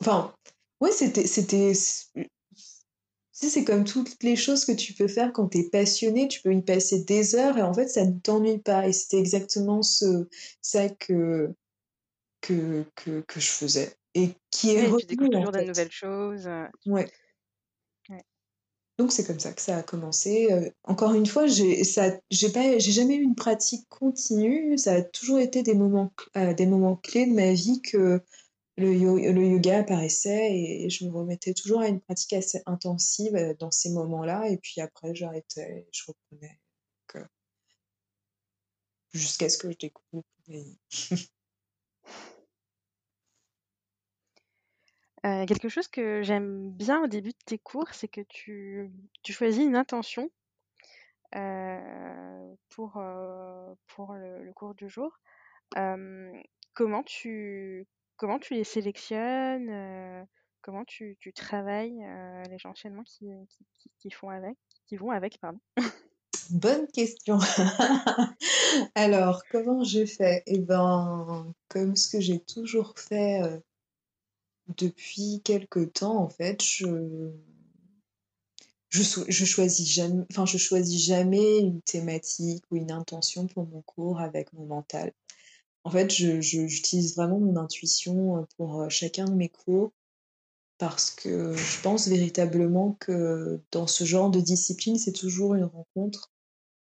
[0.00, 0.32] Enfin,
[0.80, 1.74] oui, c'était, c'était,
[3.48, 6.54] c'est comme toutes les choses que tu peux faire quand tu es passionné, tu peux
[6.54, 8.88] y passer des heures et en fait, ça ne t'ennuie pas.
[8.88, 10.28] Et c'était exactement ce,
[10.61, 11.54] ça que,
[12.42, 13.96] que, que, que je faisais.
[14.14, 16.46] Et qui est tu découvres toujours de nouvelles choses.
[16.85, 17.11] Ouais.
[18.98, 20.50] Donc c'est comme ça que ça a commencé.
[20.85, 24.76] Encore une fois, j'ai j'ai jamais eu une pratique continue.
[24.76, 28.20] Ça a toujours été des moments, euh, des moments clés de ma vie que
[28.76, 33.70] le, le yoga apparaissait et je me remettais toujours à une pratique assez intensive dans
[33.70, 34.48] ces moments-là.
[34.50, 36.59] Et puis après, j'arrêtais, je reprenais.
[39.14, 40.24] Jusqu'à ce que je découvre
[45.24, 48.90] Euh, quelque chose que j'aime bien au début de tes cours, c'est que tu,
[49.24, 50.30] choisis une intention
[51.37, 55.20] euh, pour, euh, le, cours du jour.
[56.74, 57.87] comment, tu,
[58.50, 60.26] les sélectionnes
[60.61, 62.04] Comment tu, travailles
[62.50, 64.56] les enchaînements qui, font avec,
[64.87, 65.61] qui vont avec pardon?
[66.50, 67.38] Bonne question.
[68.96, 70.42] Alors, comment je fais?
[70.46, 73.62] Eh ben, comme ce que j'ai toujours fait
[74.78, 77.32] depuis quelque temps, en fait, je
[78.92, 85.12] je choisis jamais une thématique ou une intention pour mon cours avec mon mental.
[85.85, 89.92] En fait, je, j'utilise vraiment mon intuition euh, pour euh, chacun de mes cours
[90.78, 96.32] parce que je pense véritablement que dans ce genre de discipline, c'est toujours une rencontre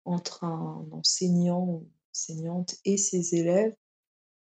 [0.04, 3.74] entre un enseignant ou enseignante et ses élèves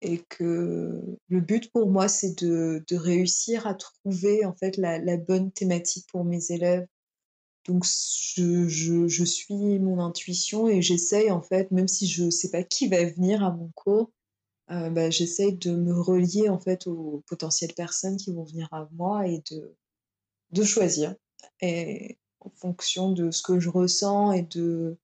[0.01, 5.51] et que le but pour moi, c'est de, réussir à trouver en fait la, bonne
[5.51, 6.85] thématique pour mes élèves
[7.69, 12.63] donc je, suis mon intuition et j'essaye en fait, même si je ne sais pas
[12.63, 14.11] qui va venir à mon cours,
[14.71, 18.89] euh, bah, j'essaye de me relier en fait aux potentielles personnes qui vont venir à
[18.93, 19.75] moi et de,
[20.51, 21.15] de choisir.
[21.61, 24.97] Et en fonction de ce que je ressens et de,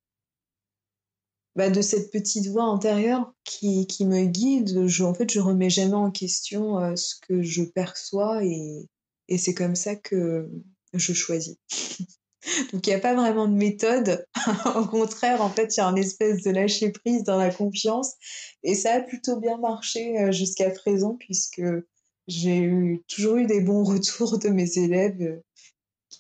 [1.56, 5.70] bah, de cette petite voix intérieure qui, qui me guide, je, en fait, je remets
[5.70, 8.89] jamais en question euh, ce que je perçois et,
[9.30, 10.50] et c'est comme ça que
[10.94, 11.58] je choisis.
[12.72, 14.26] Donc il n'y a pas vraiment de méthode.
[14.76, 18.13] Au contraire, en fait, il y a une espèce de lâcher prise dans la confiance.
[18.63, 21.63] Et ça a plutôt bien marché euh, jusqu'à présent puisque
[22.28, 25.41] j'ai eu, toujours eu des bons retours de mes élèves euh,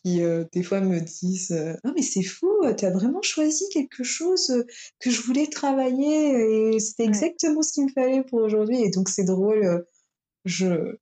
[0.05, 1.51] qui euh, des fois me disent
[1.83, 4.65] Ah mais c'est fou, tu as vraiment choisi quelque chose
[4.99, 8.81] que je voulais travailler et c'était exactement ce qu'il me fallait pour aujourd'hui.
[8.83, 9.85] Et donc c'est drôle.
[10.45, 10.95] je...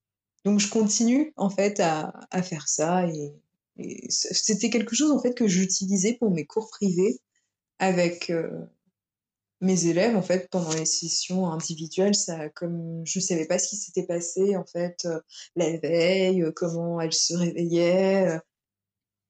[0.45, 3.33] Donc je continue en fait à, à faire ça et
[4.09, 7.19] c'était quelque chose en fait que j'utilisais pour mes cours privés
[7.79, 8.65] avec euh,
[9.61, 12.15] mes élèves en fait pendant les sessions individuelles.
[12.15, 15.19] Ça, comme je savais pas ce qui s'était passé en fait euh,
[15.55, 18.39] la veille, euh, comment elles se réveillaient.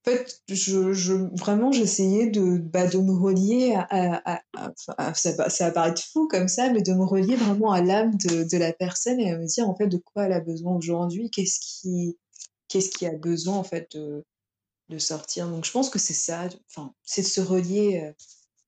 [0.06, 4.74] En fait, je, je vraiment j'essayais de bah, de me relier à, à,
[5.16, 8.44] ça, ça va paraître fou comme ça, mais de me relier vraiment à l'âme de,
[8.44, 11.30] de la personne et à me dire en fait de quoi elle a besoin aujourd'hui,
[11.32, 12.18] qu'est-ce qui
[12.68, 14.26] qu'est-ce qui a besoin en fait de
[14.90, 15.48] de sortir.
[15.50, 18.14] Donc je pense que c'est ça, enfin, c'est de se relier euh,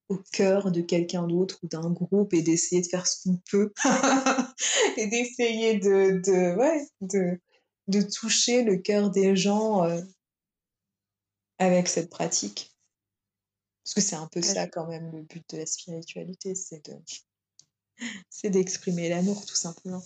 [0.10, 3.74] au cœur de quelqu'un d'autre ou d'un groupe et d'essayer de faire ce qu'on peut
[4.98, 7.40] et d'essayer de, de, ouais, de,
[7.88, 10.02] de toucher le cœur des gens euh,
[11.60, 12.76] avec cette pratique.
[13.84, 16.94] Parce que c'est un peu ça quand même le but de la spiritualité, c'est de
[18.30, 20.02] c'est d'exprimer l'amour tout simplement.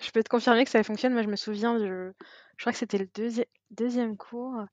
[0.00, 1.12] Je peux te confirmer que ça fonctionne.
[1.12, 2.12] Moi, je me souviens, je,
[2.56, 3.08] je crois que c'était le
[3.70, 4.64] deuxième cours.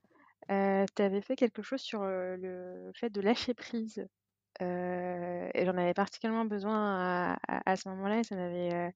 [0.50, 4.06] Euh, tu avais fait quelque chose sur le fait de lâcher prise.
[4.62, 8.94] et j'en avais particulièrement besoin à, ce moment-là et ça m'avait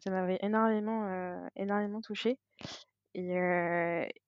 [0.00, 2.38] ça m'avait énormément, énormément touchée.
[3.18, 3.34] Et,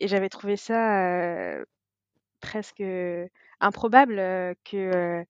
[0.00, 1.58] et j'avais trouvé ça
[2.40, 2.82] presque
[3.60, 4.16] improbable
[4.64, 5.24] que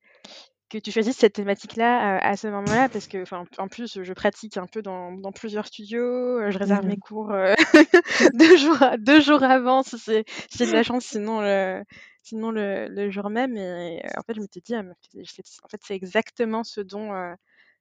[0.69, 4.13] que tu choisisses cette thématique-là euh, à ce moment-là, parce que, enfin, en plus, je
[4.13, 6.03] pratique un peu dans, dans plusieurs studios,
[6.41, 7.01] euh, je réserve mes mmh.
[7.01, 7.55] cours euh,
[8.35, 11.83] deux, jours, deux jours avant, si c'est j'ai de la chance, sinon le,
[12.23, 13.57] sinon le, le jour même.
[13.57, 17.13] Et en fait, je m'étais dit, ah, en fait, c'est exactement ce dont,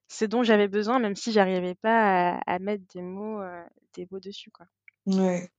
[0.07, 3.41] ce dont j'avais besoin, même si j'arrivais pas à, à, mettre des mots,
[3.95, 4.65] des mots dessus, quoi.
[5.07, 5.49] Ouais.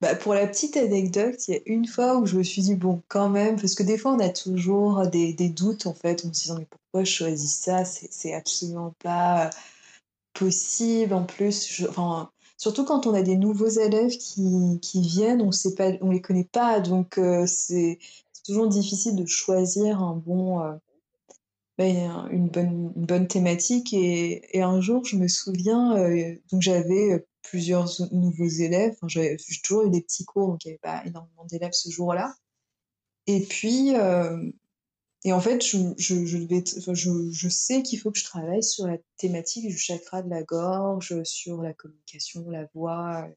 [0.00, 2.74] Bah, pour la petite anecdote, il y a une fois où je me suis dit,
[2.74, 6.24] bon, quand même, parce que des fois, on a toujours des, des doutes, en fait,
[6.24, 7.84] on se disant, mais pourquoi je choisis ça?
[7.84, 9.50] C'est absolument pas
[10.34, 11.14] possible.
[11.14, 15.74] En plus, enfin, surtout quand on a des nouveaux élèves qui, qui viennent, on sait
[15.74, 17.98] pas, on les connaît pas, donc euh, c'est
[18.46, 20.72] toujours difficile de choisir un bon, euh,
[21.76, 21.84] bah,
[22.30, 23.92] une, bonne, une bonne thématique.
[23.94, 28.92] Et, et, un jour, je me souviens, euh, donc j'avais plusieurs nouveaux élèves.
[28.94, 31.90] Enfin, j'ai toujours eu des petits cours, donc il n'y avait pas énormément d'élèves ce
[31.90, 32.34] jour-là.
[33.26, 34.50] Et puis, euh,
[35.24, 39.66] et en fait, je, je, je, sais qu'il faut que je travaille sur la thématique
[39.66, 43.28] du chakra de la gorge, sur la communication, la voix.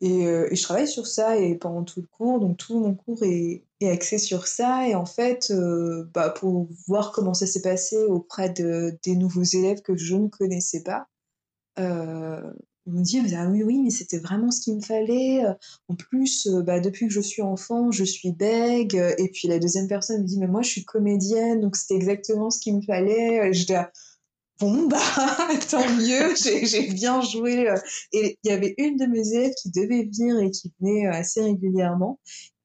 [0.00, 3.22] Et, euh, je travaille sur ça et pendant tout le cours, donc tout mon cours
[3.24, 4.88] est, axé sur ça.
[4.88, 9.42] Et en fait, euh, bah, pour voir comment ça s'est passé auprès de, des nouveaux
[9.42, 11.06] élèves que je ne connaissais pas,
[12.86, 15.42] ils me dit ah oui oui mais c'était vraiment ce qu'il me fallait
[15.88, 19.88] en plus bah, depuis que je suis enfant je suis bègue et puis la deuxième
[19.88, 23.52] personne me dit mais moi je suis comédienne donc c'était exactement ce qu'il me fallait
[23.52, 23.74] je dis
[24.60, 24.98] bon bah
[25.70, 27.72] tant mieux j'ai bien joué
[28.12, 31.42] et il y avait une de mes élèves qui devait venir et qui venait assez
[31.42, 32.18] régulièrement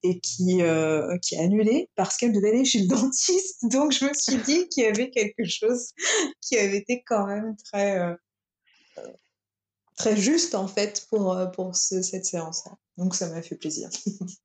[0.03, 3.65] et qui, euh, qui a annulé parce qu'elle devait aller chez le dentiste.
[3.69, 5.91] Donc je me suis dit qu'il y avait quelque chose
[6.41, 8.15] qui avait été quand même très, euh,
[10.00, 12.76] très juste en fait pour, euh, pour cette séance-là.
[12.98, 13.90] Donc ça m'a fait plaisir.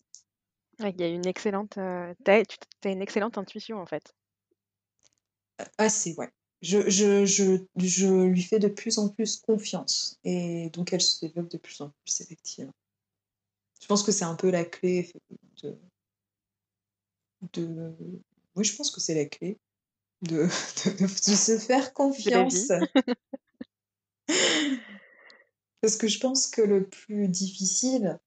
[0.80, 2.42] il y a une excellente, euh, as,
[2.84, 4.14] une excellente intuition en fait.
[5.78, 6.30] Ah c'est ouais.
[6.60, 11.24] Je, je, je, je lui fais de plus en plus confiance et donc elle se
[11.24, 12.74] développe de plus en plus effectivement.
[13.80, 15.12] Je pense que c'est un peu la clé
[15.62, 15.78] de,
[17.52, 17.92] de...
[18.56, 19.58] Oui, je pense que c'est la clé
[20.22, 20.44] de,
[21.00, 22.72] de, se faire confiance.
[25.84, 28.18] Parce que je pense que le plus difficile,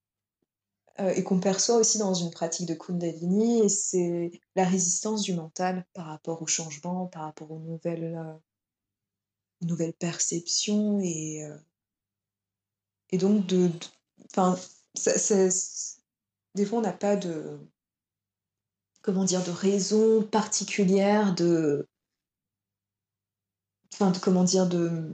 [1.00, 5.84] euh, et qu'on perçoit aussi dans une pratique de Kundalini, c'est la résistance du mental
[5.92, 8.32] par rapport au changement, par rapport aux nouvelles, euh,
[9.62, 11.00] nouvelles perceptions.
[11.00, 11.58] Et, euh,
[13.10, 13.72] et donc, de,
[14.26, 14.56] enfin,
[16.54, 17.58] des fois, on n'a pas de,
[19.02, 21.88] comment dire, de raison particulière de,
[23.92, 25.12] enfin, de, comment dire, de,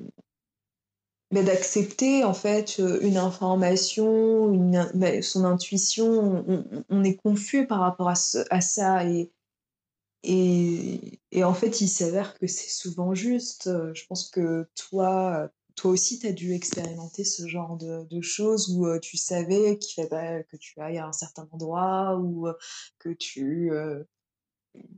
[1.42, 6.44] d'accepter en fait une information, une, bah, son intuition,
[6.90, 9.30] on, est confus par rapport à, ça et,
[10.22, 13.70] et, en fait il s'avère que c'est souvent juste.
[13.94, 18.86] Je pense que toi, toi aussi, tu as dû expérimenter ce genre de, choses où
[18.86, 22.54] euh, tu savais qu'il fallait que tu ailles à un certain endroit ou euh,
[22.98, 24.04] que tu, euh,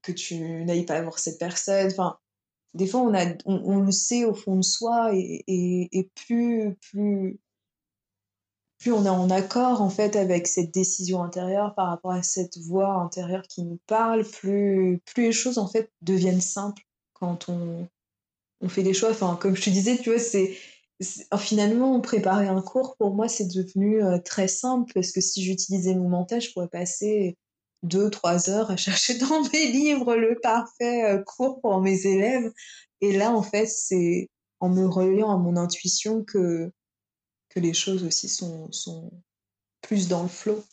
[0.03, 1.92] que tu n'ailles pas voir cette personne.
[2.77, 7.41] Des fois, on, a, on, le sait au fond de soi et, et, plus, plus,
[8.79, 12.59] plus on est en accord en fait avec cette décision intérieure par rapport à cette
[12.59, 16.83] voix intérieure qui nous parle, plus, plus les choses en fait deviennent simples
[17.15, 17.89] quand on,
[18.61, 19.11] on fait des choix.
[19.11, 20.57] Enfin, comme je te disais, tu vois, c'est
[21.39, 25.95] finalement préparer un cours pour moi c'est devenu euh, très simple parce que si j'utilisais
[25.95, 27.37] mon mental, je pourrais passer
[27.87, 32.53] deux trois heures à chercher dans mes livres le parfait euh, cours pour mes élèves.
[33.01, 34.29] Et là, en fait, c'est
[34.61, 36.70] en me reliant à mon intuition que
[37.49, 39.11] que les choses aussi sont sont
[39.83, 40.64] plus dans le flot.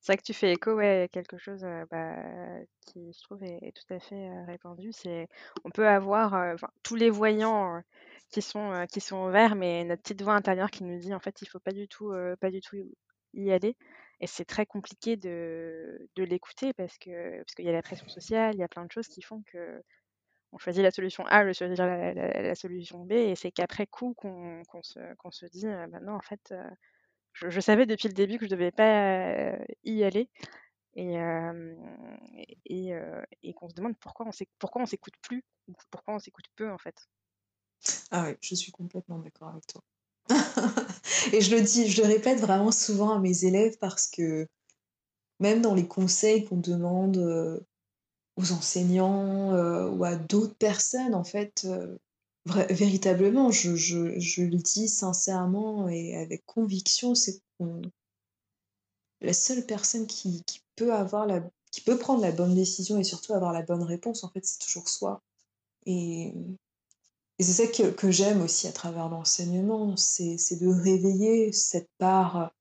[0.00, 2.14] C'est vrai que tu fais écho à quelque chose euh, bah,
[2.86, 4.92] qui, je trouve, est, tout à fait euh, répandu.
[4.92, 5.28] C'est,
[5.64, 7.82] on peut avoir tous les voyants
[8.28, 11.40] qui sont qui sont verts, mais notre petite voix intérieure qui nous dit en fait,
[11.40, 12.76] il faut pas du tout pas du tout
[13.34, 13.76] y aller.
[14.20, 18.54] Et c'est très compliqué de, l'écouter parce que parce qu'il y a la pression sociale,
[18.54, 19.82] il y a plein de choses qui font que
[20.52, 24.62] on choisit la solution A, on choisit la, solution B, et c'est qu'après coup qu'on
[24.82, 26.54] se, qu'on se dit, bah non, en fait,
[27.32, 30.30] je, savais depuis le début que je devais pas y aller
[30.94, 31.16] et,
[32.66, 36.70] et, qu'on se demande pourquoi on pourquoi on s'écoute plus ou pourquoi on s'écoute peu
[36.70, 37.08] en fait.
[38.10, 39.82] Ah oui, je suis complètement d'accord avec toi.
[41.32, 44.46] et je le dis, je le répète vraiment souvent à mes élèves parce que
[45.40, 47.18] même dans les conseils qu'on demande
[48.36, 49.52] aux enseignants
[49.90, 51.66] ou à d'autres personnes, en fait,
[52.46, 57.82] véritablement, je, le dis sincèrement et avec conviction, c'est qu'on
[59.20, 63.04] la seule personne qui, qui, peut avoir la, qui peut prendre la bonne décision et
[63.04, 65.22] surtout avoir la bonne réponse, en fait, c'est toujours soi.
[65.86, 66.34] Et,
[67.38, 72.52] et c'est ça que, que j'aime aussi à travers l'enseignement, c'est de réveiller cette part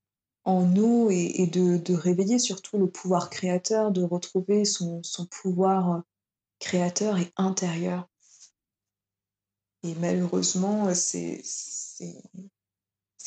[0.45, 5.25] en nous et, et de, de, réveiller surtout le pouvoir créateur, de retrouver son, son
[5.25, 6.03] pouvoir
[6.59, 8.09] créateur et intérieur.
[9.83, 11.43] Et malheureusement, c'est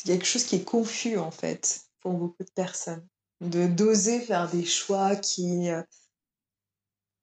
[0.03, 3.07] quelque chose qui est confus, en fait, pour beaucoup de personnes.
[3.39, 5.69] De d'oser faire des choix qui,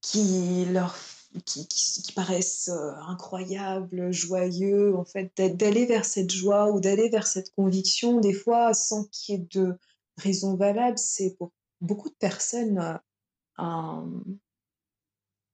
[0.01, 0.95] qui leur
[1.45, 7.27] qui, qui, paraissent euh, incroyables, joyeux, en fait, d'aller vers cette joie ou d'aller vers
[7.27, 9.79] cette conviction, des fois sans qu'il y ait de
[10.17, 13.01] raison valable, c'est pour beaucoup de personnes
[13.57, 14.07] un,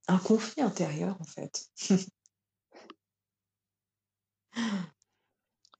[0.09, 1.71] un conflit intérieur, en fait.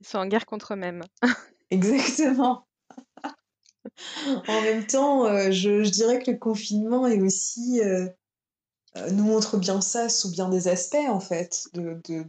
[0.01, 1.05] Ils sont en guerre contre eux-mêmes.
[1.71, 2.67] Exactement.
[4.25, 8.09] en même temps, euh, je, dirais que le confinement est aussi euh, euh,
[9.13, 11.69] nous montre bien ça sous bien des aspects en fait.
[11.75, 12.27] De,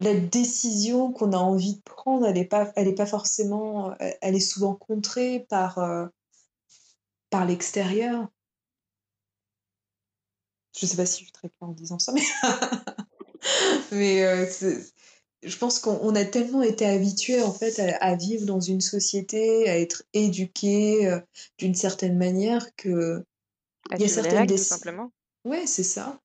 [0.00, 4.40] la décision qu'on a envie de prendre, elle n'est pas, est pas forcément, elle est
[4.40, 5.78] souvent contrée par
[7.30, 8.28] par l'extérieur.
[10.78, 12.22] Je sais pas si je suis très claire en disant ça, mais
[13.92, 14.46] Mais euh,
[15.42, 19.78] je pense qu'on a tellement été habitué en fait à, vivre dans une société, à
[19.78, 21.20] être éduqué euh,
[21.58, 23.24] d'une certaine manière que
[23.92, 25.12] il y a certaines règles, tout simplement.
[25.44, 26.20] Ouais, c'est ça.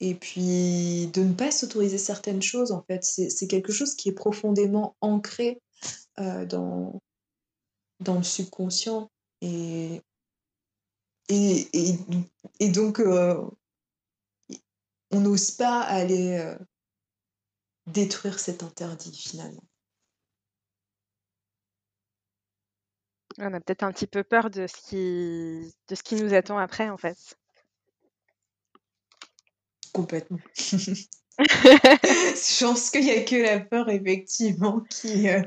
[0.00, 4.14] Et puis de ne pas s'autoriser certaines choses en fait, c'est quelque chose qui est
[4.14, 5.60] profondément ancré
[6.18, 7.00] euh, dans
[8.00, 9.10] dans le subconscient
[9.42, 10.00] et
[11.28, 11.98] et, et,
[12.60, 13.38] et donc euh,
[15.10, 16.56] on n'ose pas aller
[17.86, 19.64] détruire cet interdit finalement.
[23.38, 26.58] On a peut-être un petit peu peur de ce qui, de ce qui nous attend
[26.58, 27.38] après, en fait.
[29.92, 30.38] Complètement.
[31.38, 35.42] Je pense qu'il n'y a que la peur, effectivement, qui, euh,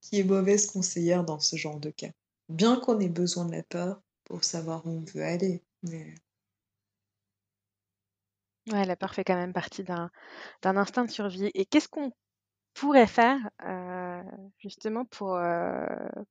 [0.00, 2.10] qui est mauvaise conseillère dans ce genre de cas.
[2.48, 5.62] Bien qu'on ait besoin de la peur pour savoir où on veut aller.
[5.82, 6.14] Mais...
[8.70, 10.10] Ouais, la peur fait quand même partie d'un
[10.64, 11.50] instinct de survie.
[11.54, 12.12] Et qu'est-ce qu'on
[12.74, 13.38] pourrait faire
[14.58, 15.38] justement pour,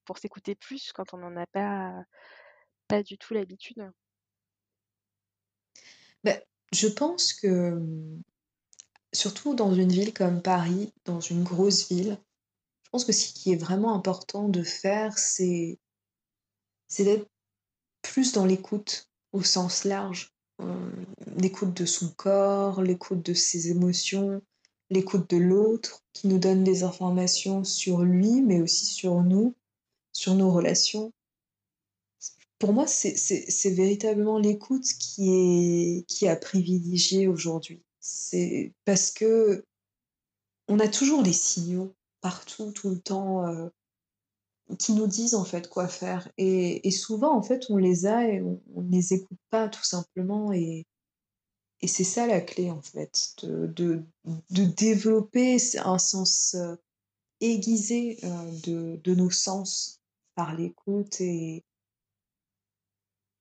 [0.05, 2.03] pour s'écouter plus quand on n'en a pas,
[2.88, 3.91] pas du tout l'habitude?
[6.23, 6.39] Ben,
[6.73, 8.21] je pense que, mmh,
[9.13, 12.17] surtout dans une ville comme Paris, dans une grosse ville,
[12.84, 15.79] je pense que ce qui est vraiment important de faire, c'est
[16.88, 17.27] c'est d'être
[18.03, 20.30] plus dans l'écoute au sens large.
[20.62, 20.91] Euh,
[21.38, 24.41] l'écoute de son corps, l'écoute de ses émotions,
[24.89, 29.55] l'écoute de l'autre, qui nous donne des informations sur lui, mais aussi sur nous,
[30.14, 31.12] sur nos relations.
[32.59, 37.82] Pour moi, c'est véritablement l'écoute qui est qui a privilégié aujourd'hui.
[37.99, 39.66] C'est parce que
[40.68, 43.47] on a toujours des signaux partout, tout le temps.
[43.47, 43.70] Euh,
[44.78, 46.30] qui nous disent en fait quoi faire.
[46.38, 50.51] Et, souvent, en fait, on les a et on ne les écoute pas tout simplement.
[50.51, 50.86] Et,
[51.86, 54.03] c'est ça la clé, en fait, de,
[54.51, 56.76] de, développer un sens euh,
[57.39, 59.99] aiguisé euh, de, de, nos sens
[60.36, 61.19] par l'écoute.
[61.22, 61.63] Et,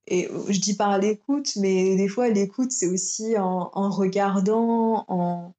[0.06, 5.52] et je dis par l'écoute, mais des fois, l'écoute, c'est aussi en regardant, en,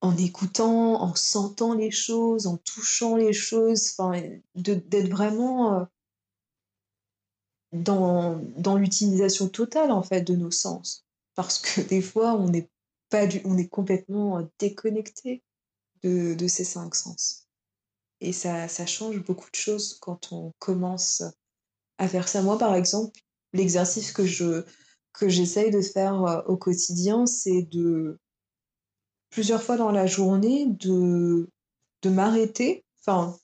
[0.00, 3.96] en écoutant, en sentant les choses, en touchant les choses,
[4.54, 5.84] d'être vraiment euh,
[7.72, 11.04] dans, dans l'utilisation totale en fait de nos sens.
[11.34, 12.70] Parce que des fois, on est,
[13.10, 15.42] pas du, on est complètement euh, déconnecté
[16.02, 17.46] de, de ces cinq sens.
[18.20, 21.22] Et ça, ça change beaucoup de choses quand on commence
[21.98, 22.42] à faire ça.
[22.42, 23.18] Moi, par exemple,
[23.52, 24.64] l'exercice que je
[25.12, 28.18] que j'essaye de faire euh, au quotidien, c'est de
[29.30, 31.48] plusieurs fois dans la journée de,
[32.02, 33.36] de m'arrêter, enfin,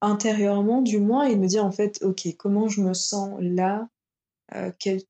[0.00, 3.88] intérieurement du moins, et me dire en fait, ok, comment je me sens là,
[4.54, 5.02] euh, quel,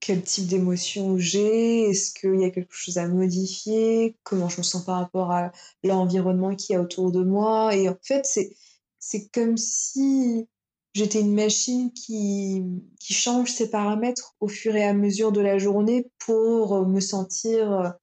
[0.00, 4.62] quel type d'émotion j'ai, est-ce qu'il y a quelque chose à modifier, comment je me
[4.62, 5.52] sens par rapport à
[5.82, 7.74] l'environnement qui y a autour de moi.
[7.74, 8.54] Et en fait, c'est,
[8.98, 10.46] c'est comme si
[10.94, 12.62] j'étais une machine qui,
[13.00, 17.94] qui change ses paramètres au fur et à mesure de la journée pour me sentir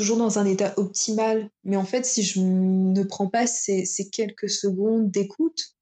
[0.00, 1.50] toujours dans un état optimal.
[1.62, 5.76] Mais en fait, si je ne prends pas ces, quelques secondes d'écoute,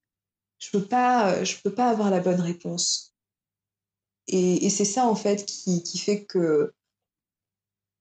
[0.59, 3.15] je peux pas, je peux pas avoir la bonne réponse.
[4.27, 6.75] Et, c'est ça en fait qui, fait que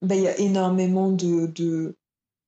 [0.01, 1.95] bah, il y a énormément de, de,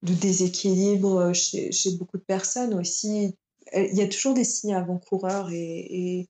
[0.01, 3.35] déséquilibre chez, beaucoup de personnes aussi.
[3.75, 6.27] Il y a toujours des signes avant-coureurs et,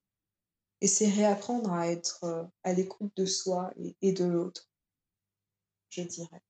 [0.81, 3.71] et, c'est réapprendre à être à l'écoute de soi
[4.01, 4.69] et de l'autre,
[5.89, 6.41] je dirais.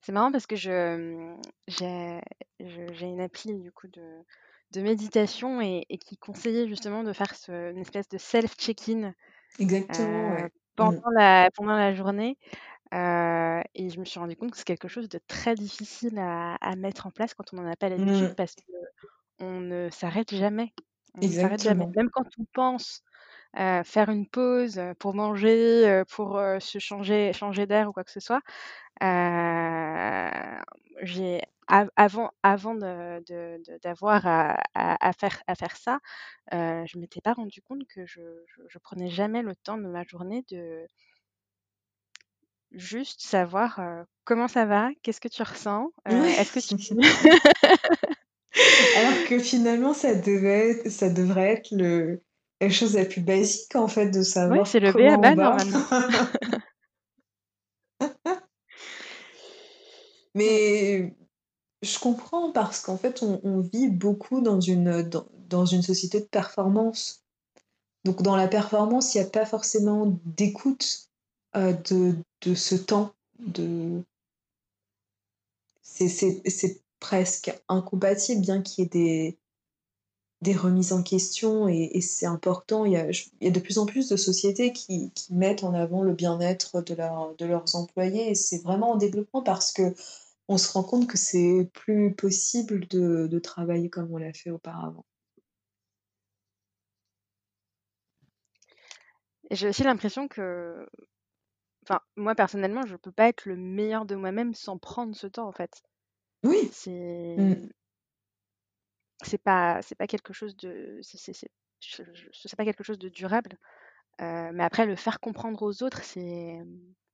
[0.00, 1.34] C'est marrant parce que je,
[1.66, 2.20] j'ai
[2.60, 4.24] j'ai une appli du coup de
[4.72, 9.12] de méditation et et qui conseillait justement de faire ce une espèce de self check-in,
[9.58, 10.48] Exactement, mmh.
[10.76, 12.38] pendant la pendant la journée,
[12.94, 16.56] euh, et je me suis rendu compte que c'est quelque chose de très difficile à
[16.56, 18.34] à mettre en place quand on n'en a pas l'habitude mmh.
[18.36, 18.54] parce
[19.38, 20.74] qu'on ne s'arrête jamais.
[21.14, 21.86] On ne s'arrête jamais.
[21.96, 23.02] Même quand on pense,
[23.54, 28.42] faire une pause, pour manger, pour, se changer changer d'air ou quoi que ce soit,
[31.02, 33.22] j'ai avant avant de
[33.82, 34.26] d'avoir
[34.74, 36.00] à faire à faire ça,
[36.54, 38.22] euh, je m'étais pas rendu compte que je
[38.68, 40.86] je prenais jamais le temps de ma journée de
[42.72, 43.80] juste savoir,
[44.24, 44.88] comment ça va?
[45.02, 45.92] Qu'est-ce que tu ressens?
[46.06, 46.74] est-ce que tu
[48.96, 52.22] Alors que finalement ça devait ça devrait être le
[52.60, 55.84] la chose la plus basique en fait de savoir c'est le comment on normalement.
[60.34, 61.14] Mais
[61.82, 65.02] je comprends parce qu'en fait, on, vit beaucoup dans une,
[65.48, 67.24] dans, une société de performance.
[68.04, 71.08] Donc, dans la performance, il n'y a pas forcément d'écoute
[71.54, 73.14] de, de ce temps.
[73.40, 74.04] De...
[75.82, 79.38] C'est presque incompatible, bien qu'il y ait des,
[80.40, 82.84] des remises en question et, c'est important.
[82.84, 85.64] Il y, a, il y, a, de plus en plus de sociétés qui, qui mettent
[85.64, 89.72] en avant le bien-être de, leur, de leurs employés et c'est vraiment en développement parce
[89.72, 89.94] que
[90.48, 94.50] on se rend compte que c'est plus possible de, de travailler comme on l'a fait
[94.50, 95.04] auparavant.
[99.50, 100.86] J'ai aussi l'impression que,
[101.82, 105.48] enfin, moi personnellement, je peux pas être le meilleur de moi-même sans prendre ce temps
[105.48, 105.82] en fait.
[106.44, 106.70] Oui.
[106.72, 107.68] C'est Mmh
[109.22, 113.58] c'est pas c'est pas quelque chose de c'est c'est pas quelque chose de durable.
[114.20, 116.60] Mais après, le faire comprendre aux autres, c'est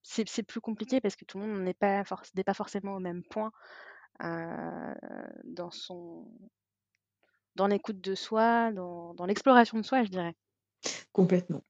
[0.02, 3.22] c'est plus compliqué parce que tout le monde n'est pas, n'est pas forcément au même
[3.22, 3.52] point
[4.20, 6.26] dans son
[7.56, 10.34] dans l'écoute de soi, dans, dans l'exploration de soi, je dirais.
[11.12, 11.62] Complètement.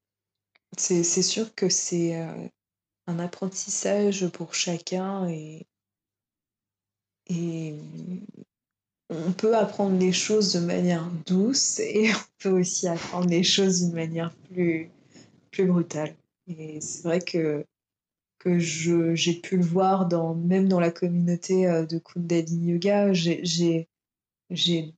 [0.78, 2.16] C'est sûr que c'est
[3.07, 5.66] un apprentissage pour chacun et
[9.11, 13.82] on peut apprendre les choses de manière douce et on peut aussi apprendre les choses
[13.82, 14.90] d'une manière plus,
[15.50, 16.14] plus brutale.
[16.46, 17.64] Et c'est vrai que,
[18.38, 23.12] que j'ai pu le voir dans, même dans la communauté euh, de Kundalini Yoga.
[23.12, 23.88] J'ai,
[24.50, 24.90] je,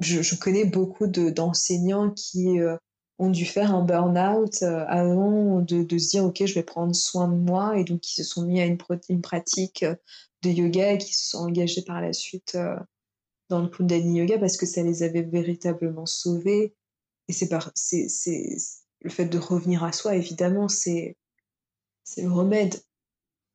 [0.00, 2.76] je, connais beaucoup d'enseignants qui euh,
[3.18, 6.94] ont dû faire un burn-out euh, avant de, de, se dire ok je vais prendre
[6.94, 8.78] soin de moi et donc qui se sont mis à une
[9.20, 9.84] pratique
[10.42, 12.56] de yoga et qui se sont engagés par la suite
[13.48, 16.74] dans le Kundalini Yoga parce que ça les avait véritablement sauvés.
[17.28, 17.72] Et c'est par,
[19.00, 21.16] le fait de revenir à soi, évidemment, c'est,
[22.16, 22.82] le remède.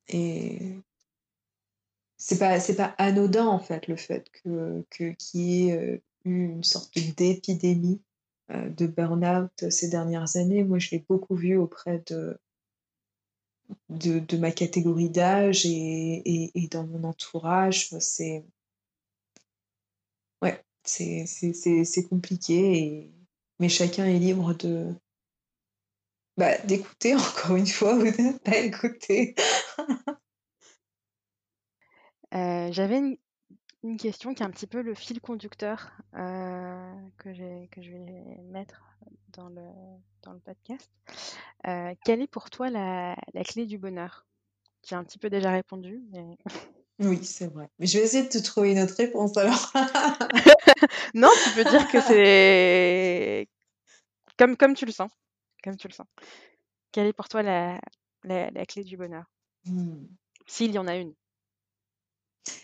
[0.07, 0.75] Et
[2.17, 6.45] c'est pas, pas anodin, en fait, le fait que, que, qu'il y ait euh, eu
[6.45, 8.01] une sorte d'épidémie
[8.51, 10.63] euh, de burn-out ces dernières années.
[10.63, 12.37] Moi, je l'ai beaucoup vu auprès de,
[13.89, 15.69] de, de ma catégorie d'âge et,
[16.25, 17.89] et, et, dans mon entourage.
[17.99, 18.43] C'est,
[20.83, 23.11] c'est compliqué,
[23.59, 24.93] mais chacun est libre de
[26.37, 29.35] bah, d'écouter encore une fois ou de ne pas écouter.
[32.33, 33.17] Euh, j'avais
[33.83, 38.37] une, question qui est un petit peu le fil conducteur euh, que, que je vais
[38.43, 38.85] mettre
[39.33, 39.67] dans le,
[40.21, 40.89] dans le podcast.
[41.67, 44.25] Euh, quelle est pour toi la, la clé du bonheur?
[44.87, 46.37] J'ai un petit peu déjà répondu, mais...
[47.01, 47.67] Oui, c'est vrai.
[47.79, 49.73] Mais je vais essayer de te trouver une autre réponse alors.
[51.15, 53.47] non, tu peux dire que c'est
[54.37, 55.11] comme, comme tu le sens.
[55.63, 56.07] Comme tu le sens.
[56.91, 57.79] Quelle est pour toi la,
[58.23, 59.25] la, clé du bonheur?
[59.65, 60.05] Hmm.
[60.47, 61.13] S'il y en a une.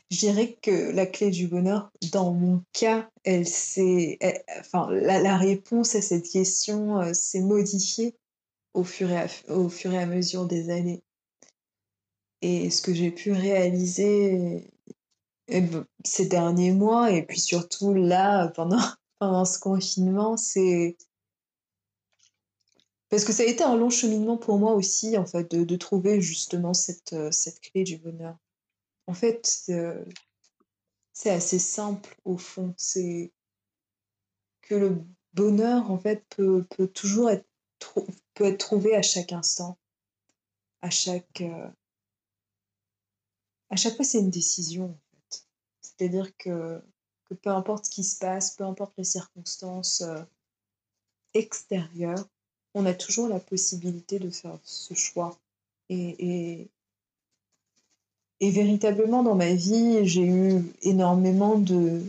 [0.10, 4.18] Je dirais que la clé du bonheur, dans mon cas, elle s'est,
[4.60, 8.16] enfin, la, la, réponse à cette question euh, s'est modifiée
[8.74, 11.04] au fur, et à, au fur et à mesure des années.
[12.42, 14.70] Et ce que j'ai pu réaliser
[15.48, 18.82] eh ben, ces derniers mois, et puis surtout là, pendant,
[19.20, 20.98] pendant ce confinement, c'est.
[23.10, 25.76] Parce que ça a été un long cheminement pour moi aussi, en fait, de, de
[25.78, 28.38] trouver justement cette, euh, cette clé du bonheur.
[29.08, 30.04] En fait, euh,
[31.14, 32.74] c'est assez simple au fond.
[32.78, 33.32] C'est
[34.62, 34.98] que le
[35.34, 37.48] bonheur, en fait, peut, peut toujours être,
[38.34, 39.78] peut être trouvé à chaque instant,
[40.82, 41.70] à chaque, euh,
[43.70, 44.98] à chaque fois, c'est une décision, en
[45.30, 45.46] fait.
[45.82, 46.82] C'est-à-dire que,
[47.26, 50.22] que peu importe ce qui se passe, peu importe les circonstances euh,
[51.34, 52.26] extérieures,
[52.74, 55.38] on a toujours la possibilité de faire ce choix.
[55.90, 56.70] Et, et,
[58.40, 62.02] et véritablement, dans ma vie, j'ai eu énormément de,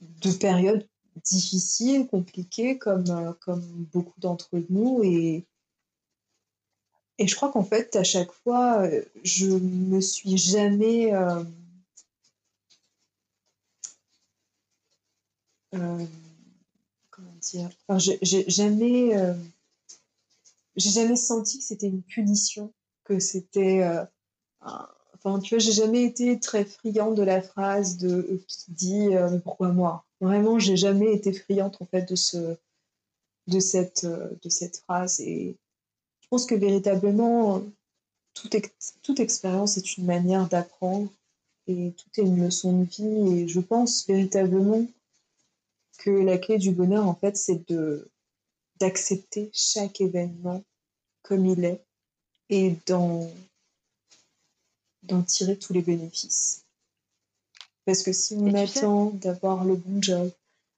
[0.00, 0.86] de périodes
[1.24, 5.02] difficiles, compliquées, comme, euh, comme beaucoup d'entre nous.
[5.02, 5.44] Et,
[7.20, 11.12] et je crois qu'en fait, à chaque fois, euh, je me suis jamais.
[11.12, 11.44] Euh,
[15.74, 16.04] euh,
[17.10, 19.12] comment dire enfin, j'ai jamais.
[20.76, 22.72] j'ai jamais senti que c'était une punition,
[23.04, 23.84] que c'était.
[24.62, 29.08] enfin, tu vois, j'ai jamais été très friande de la phrase de qui dit
[29.44, 30.06] pourquoi moi?
[30.22, 32.56] Vraiment, j'ai jamais été friande en fait de ce
[33.46, 35.58] de cette de cette phrase et
[36.30, 37.62] pense que véritablement,
[38.34, 38.56] toute,
[39.02, 41.10] toute expérience est une manière d'apprendre
[41.66, 43.42] et tout est une leçon de vie.
[43.42, 44.86] Et je pense véritablement
[45.98, 48.08] que la clé du bonheur, en fait, c'est de
[48.78, 50.64] d'accepter chaque événement
[51.22, 51.84] comme il est
[52.48, 53.30] et d'en
[55.02, 56.64] d'en tirer tous les bénéfices.
[57.84, 60.30] Parce que si on attend d'avoir le bon job,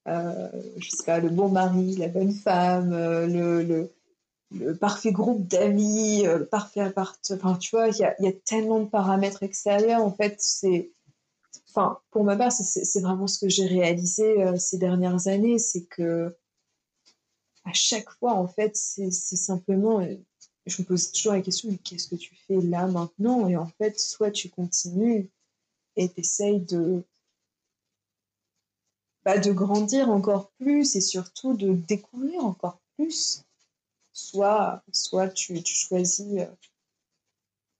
[0.09, 0.49] euh,
[0.79, 3.93] je sais pas, le bon mari, la bonne femme, euh, le, le,
[4.55, 7.39] le parfait groupe d'amis, le parfait appartement.
[7.39, 10.03] Enfin, tu vois, il y a, tellement de paramètres extérieurs.
[10.03, 10.93] En fait, c'est.
[11.71, 15.59] Enfin, pour ma part, c'est vraiment ce que j'ai réalisé ces dernières années.
[15.59, 16.37] C'est que
[17.65, 20.01] à chaque fois, en fait, c'est simplement
[20.67, 23.49] je me pose toujours la question, mais qu'est-ce que tu fais là maintenant?
[23.49, 25.29] Et en fait, soit tu continues
[25.97, 27.05] et tu essayes de,
[29.25, 33.45] bah, de grandir encore plus et surtout de découvrir encore plus.
[34.13, 36.47] Soit, soit tu, tu choisis euh,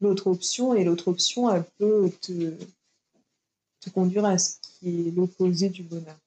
[0.01, 2.55] l'autre option et l'autre option, elle peut te,
[3.81, 6.19] te conduire à ce qui est l'opposé du bonheur.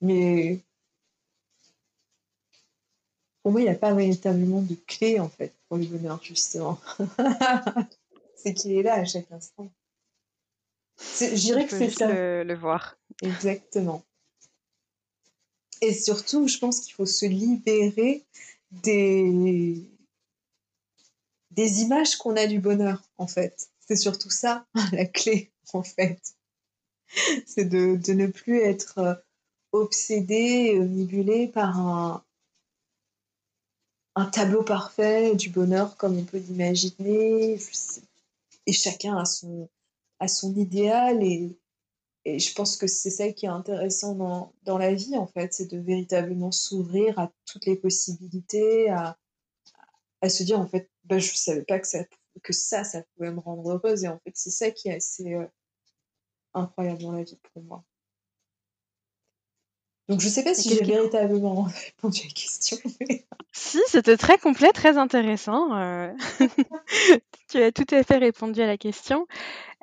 [0.00, 0.60] Mais
[3.42, 6.80] pour moi, il n'y a pas véritablement de clé, en fait, pour le bonheur, justement.
[8.36, 9.70] c'est qu'il est là à chaque instant.
[10.98, 12.12] Je dirais que c'est ça.
[12.12, 12.96] Le, le voir.
[13.22, 14.04] Exactement.
[15.80, 18.24] Et surtout, je pense qu'il faut se libérer
[18.70, 19.82] des,
[21.56, 23.70] images qu'on a du bonheur, en fait.
[23.80, 26.20] C'est surtout ça, la clé, en fait.
[27.46, 29.14] C'est de, de, ne plus être euh,
[29.72, 32.24] obsédé, omnibulé par un,
[34.14, 37.58] un tableau parfait du bonheur comme on peut l'imaginer.
[38.66, 39.70] Et chacun a son,
[40.18, 41.22] a son idéal.
[41.22, 41.56] Et,
[42.34, 45.54] et je pense que c'est ça qui est intéressant dans, dans la vie, en fait.
[45.54, 49.16] C'est de véritablement s'ouvrir à toutes les possibilités, à,
[50.20, 52.04] à se dire, en fait, bah, je ne savais pas que ça,
[52.42, 54.04] que ça, ça pouvait me rendre heureuse.
[54.04, 55.46] Et en fait, c'est ça qui est assez euh,
[56.52, 57.84] incroyable dans la vie pour moi.
[60.08, 62.76] Donc, je ne sais pas si j'ai véritablement répondu à la question.
[63.50, 65.74] Si, c'était très complet, très intéressant.
[65.74, 66.12] Euh.
[67.48, 69.26] tu as tout à fait répondu à la question.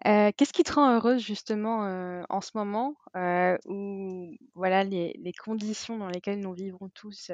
[0.05, 2.95] Euh, qu'est-ce qui te rend heureuse justement euh, en ce moment
[3.65, 7.31] où voilà, les, les, conditions dans lesquelles nous vivons tous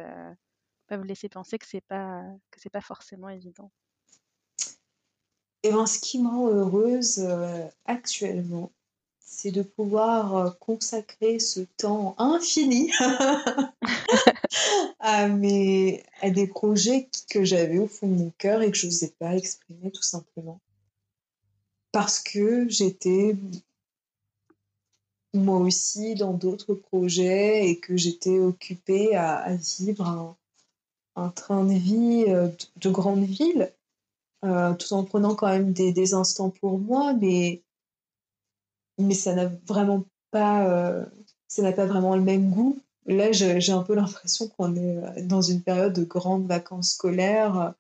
[0.87, 3.71] peuvent laisser penser que ce n'est pas, que pas forcément évident?
[5.63, 7.19] Et eh ben, ce qui me rend heureuse
[7.85, 8.71] actuellement,
[9.31, 12.91] c'est de pouvoir euh, consacrer ce temps infini
[14.99, 18.87] à, mes, à des projets que j'avais au fond de mon cœur et que je
[18.87, 20.59] n'osais pas exprimer tout simplement.
[21.91, 23.35] Parce que j'étais
[25.33, 30.35] moi aussi dans d'autres projets et que j'étais occupée à, vivre
[31.15, 33.71] un, train de vie euh, de, grande ville,
[34.43, 37.61] euh, tout en prenant quand même des, instants pour moi, mais
[38.97, 41.05] mais ça n'a vraiment pas, euh,
[41.47, 42.77] ça n'a pas vraiment le même goût.
[43.07, 47.73] Là, j'ai un peu l'impression qu'on est dans une période de grandes vacances scolaires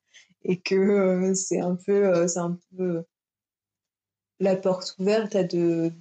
[0.43, 3.03] et que c'est un peu, c'est un peu
[4.41, 5.91] la porte ouverte à de,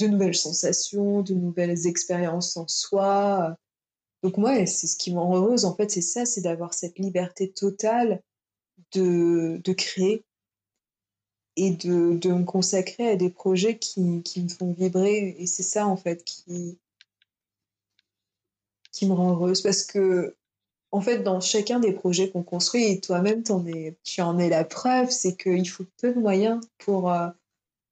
[0.00, 3.56] nouvelles sensations, de nouvelles expériences en soi.
[4.22, 6.98] Donc moi, c'est ce qui me rend heureuse, en fait, c'est ça, c'est d'avoir cette
[6.98, 8.22] liberté totale
[8.92, 10.24] de, créer,
[11.56, 15.36] et de, me consacrer à des projets qui, me font vibrer.
[15.38, 16.78] Et c'est ça, en fait, qui,
[19.02, 19.60] me rend heureuse.
[19.60, 20.36] Parce que,
[20.92, 25.10] en fait, dans chacun des projets qu'on construit, et toi-même, tu en es la preuve,
[25.10, 27.28] c'est qu'il faut peu de moyens pour, euh,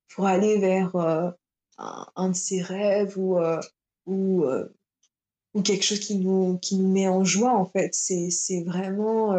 [0.08, 1.30] pour aller vers euh,
[1.78, 3.60] un, de ces rêves ou, euh,
[4.06, 7.94] ou, quelque chose qui nous, met en joie, en fait.
[7.94, 9.36] C'est vraiment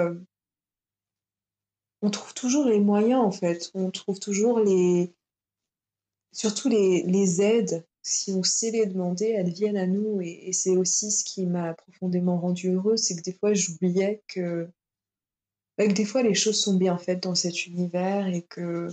[2.02, 5.14] on trouve toujours les moyens en fait, on trouve toujours les,
[6.32, 10.22] surtout les, aides, si on sait les demander, elles viennent à nous.
[10.22, 14.70] Et, c'est aussi ce qui m'a profondément rendue heureuse, c'est que des fois j'oubliais que,
[15.78, 18.90] bah, que des fois les choses sont bien faites dans cet univers et que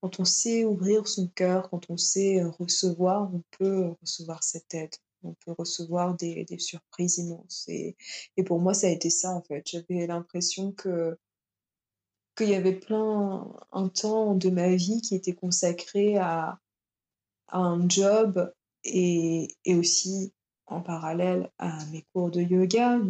[0.00, 4.94] quand on sait ouvrir son cœur, quand on sait recevoir, on peut recevoir cette aide.
[5.24, 7.64] On peut recevoir des, des surprises immenses.
[7.68, 7.96] Et,
[8.36, 9.66] et pour moi, ça a été ça, en fait.
[9.66, 11.18] J'avais l'impression que
[12.36, 16.60] qu'il y avait plein un temps de ma vie qui était consacré à,
[17.50, 18.52] un job
[18.84, 20.32] et, et, aussi
[20.66, 23.00] en parallèle à mes cours de yoga.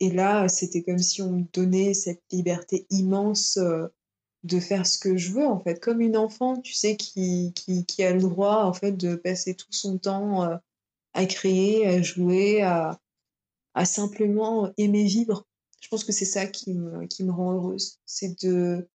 [0.00, 3.88] Et là, c'était comme si on me donnait cette liberté immense euh,
[4.44, 8.02] de faire ce que je veux, en fait, comme une enfant, tu sais, qui, qui,
[8.02, 10.56] a le droit, en fait, de passer tout son temps euh,
[11.14, 12.98] à créer, à jouer, à,
[13.84, 15.46] simplement aimer vivre
[15.82, 17.98] je pense que c'est ça qui me, qui me rend heureuse.
[18.06, 18.88] C'est de,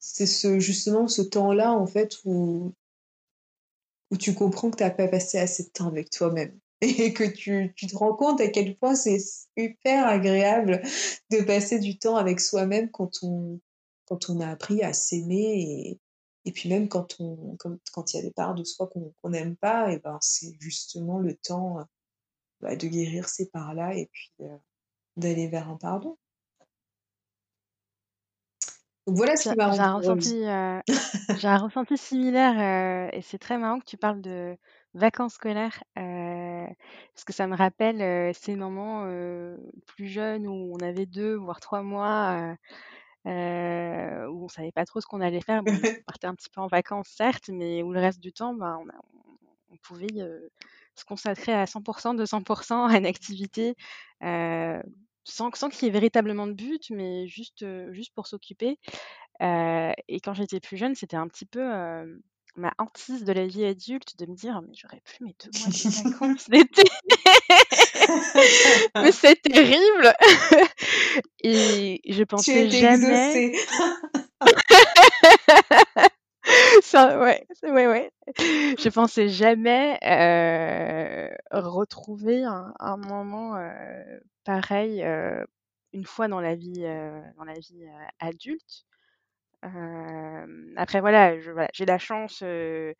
[0.00, 2.72] c'est ce, justement ce temps-là, en fait, où,
[4.10, 6.58] où tu comprends que tu n'as pas passé assez de temps avec toi-même.
[6.80, 9.18] Et que tu, tu, te rends compte à quel point c'est
[9.56, 10.82] super agréable
[11.30, 13.60] de passer du temps avec soi-même quand on,
[14.14, 16.00] quand on a appris à s'aimer et,
[16.44, 19.30] et puis même quand on quand, quand il y a des parts de soi qu'on
[19.30, 21.86] n'aime pas, et ben c'est justement le temps
[22.60, 24.56] bah, de guérir ces parts-là et puis euh,
[25.16, 26.16] d'aller vers un pardon.
[29.06, 30.44] Donc voilà ce J'ai qui m'a j'ai un ressenti,
[31.38, 34.56] j'ai un ressenti similaire, et c'est très marrant que tu parles de
[34.94, 39.06] vacances scolaires, parce que ça me rappelle, ces moments,
[39.86, 42.56] plus jeunes où on avait 2 voire 3 mois,
[43.24, 45.62] où on savait pas trop ce qu'on allait faire.
[45.62, 48.54] Bon, on partait un petit peu en vacances certes, mais où le reste du temps,
[48.54, 49.24] ben, on a on
[49.70, 50.06] on pouvait,
[50.94, 53.74] se consacrer à 100 200% à une activité,
[54.20, 58.78] sans sans qu'il y ait véritablement de but, mais juste, juste pour s'occuper.
[59.40, 61.60] Et quand j'étais plus jeune, c'était un petit peu,
[62.56, 65.70] ma hantise de la vie adulte de me dire: «Mais j'aurais plus mes 2 mois
[65.70, 66.82] de vacances l'été,
[69.00, 70.14] mais c'est terrible!»
[71.44, 73.42] et je Tu pensais été jamais
[76.82, 78.12] ça ouais, ouais, ouais.
[78.78, 85.46] Je pensais jamais, heu, retrouver un un moment, heu, pareil, heu,
[85.92, 86.82] une fois dans la vie,
[87.38, 87.84] dans la vie,
[88.20, 88.84] adulte.
[90.76, 91.34] Après voilà,
[91.72, 92.94] j'ai la chance, de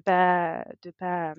[0.00, 1.34] pas de pas,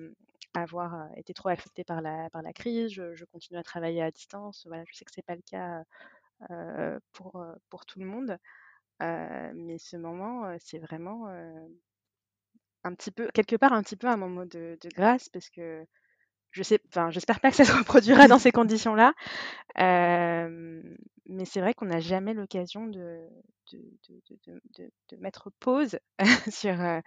[0.54, 2.90] avoir, été trop affectée par la par la crise.
[2.92, 4.64] Je continue à travailler à distance.
[4.66, 5.82] Voilà, je sais que c'est pas le cas,
[7.12, 8.38] pour, pour tout le monde.
[9.00, 11.28] Mais ce moment, c'est vraiment,
[12.84, 15.84] un petit peu quelque part, un petit peu un moment de de grâce parce que
[16.58, 19.14] je sais enfin, j'espère pas que ça se reproduira dans ces conditions-là.
[19.76, 20.96] Hem,
[21.26, 23.28] mais c'est vrai qu'on n'a jamais l'occasion de
[23.72, 23.82] de
[24.46, 25.98] de de mettre pause
[26.50, 27.02] sur, heu,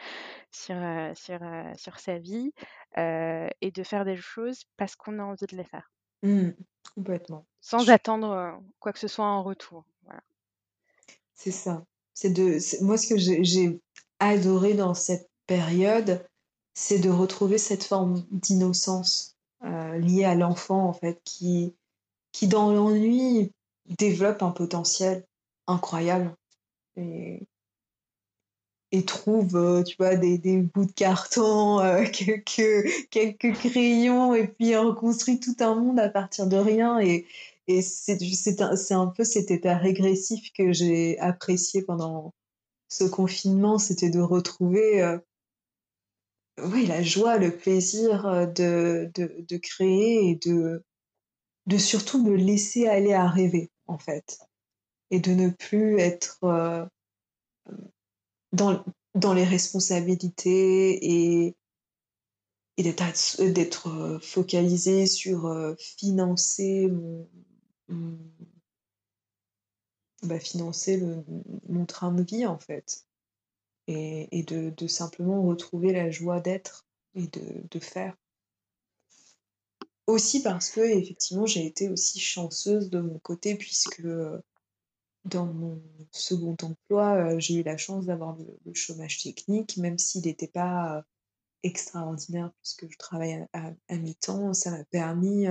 [0.52, 1.40] sur, heu, sur,
[1.78, 2.54] sur sa vie,
[2.98, 5.92] et de faire des choses parce qu'on a envie de les faire.
[6.24, 6.54] Mmh,
[6.96, 7.46] complètement.
[7.62, 10.22] Sans Je attendre, quoi que ce soit en retour, voilà.
[11.34, 11.86] c'est ça.
[12.14, 13.82] C'est de moi ce que j'ai
[14.20, 16.26] adoré dans cette période,
[16.74, 19.31] c'est de retrouver cette forme d'innocence,
[19.64, 21.76] heu, liée à l'enfant en fait qui
[22.34, 23.54] qui dans l'ennui
[24.00, 25.26] développe un potentiel
[25.68, 26.36] incroyable
[28.92, 34.48] et trouve, heu, tu vois, des des bouts de carton, heu, quelques quelques crayons et
[34.48, 37.26] puis reconstruit tout un monde à partir de rien et
[37.68, 42.34] et c'est un un peu cet état régressif que j'ai apprécié pendant
[42.90, 45.02] ce confinement, c'était de retrouver,
[46.60, 50.84] oui, la joie, le plaisir, heu, de créer et de
[51.78, 54.40] surtout me laisser aller à rêver, en fait.
[55.12, 56.88] Et de ne plus être, heu,
[58.54, 61.56] dans les responsabilités et
[63.40, 67.28] d'être heu, focalisée sur, financer mon
[70.24, 71.24] bah, financer le
[71.70, 73.04] mon train de vie, en fait
[73.88, 78.16] et de simplement retrouver la joie d'être et de faire.
[80.08, 84.42] Aussi parce qu'effectivement, j'ai été aussi chanceuse de mon côté puisque, heu,
[85.26, 90.26] dans mon second emploi, heu, j'ai eu la chance d'avoir le chômage technique, même s'il
[90.26, 91.04] n'était pas, heu,
[91.64, 95.48] extraordinaire puisque je travaille à à à mi-temps, ça m'a permis,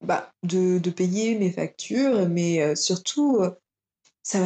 [0.00, 3.40] Bah, de de payer mes factures, mais surtout,
[4.28, 4.40] ça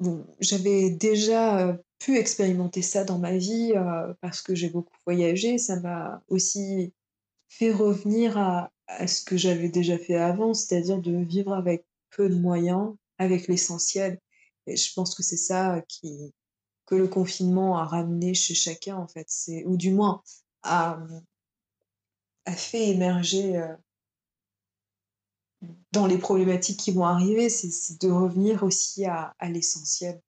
[0.00, 4.96] bon, j'avais déjà, heu, pu expérimenter ça dans ma vie, heu, parce que j'ai beaucoup
[5.06, 5.58] voyagé.
[5.58, 6.92] Ça m'a aussi
[7.48, 12.28] fait revenir à à ce que j'avais déjà fait avant, c'est-à-dire de vivre avec peu
[12.30, 14.20] de moyens, avec l'essentiel
[14.66, 16.34] et je pense que c'est ça qui
[16.86, 19.26] que le confinement a ramené chez chacun, en fait.
[19.28, 20.22] C'est ou du moins
[20.64, 20.98] a,
[22.46, 23.76] a fait émerger, heu
[25.92, 30.20] Dans les problématiques qui vont arriver, c'est de revenir aussi à l'essentiel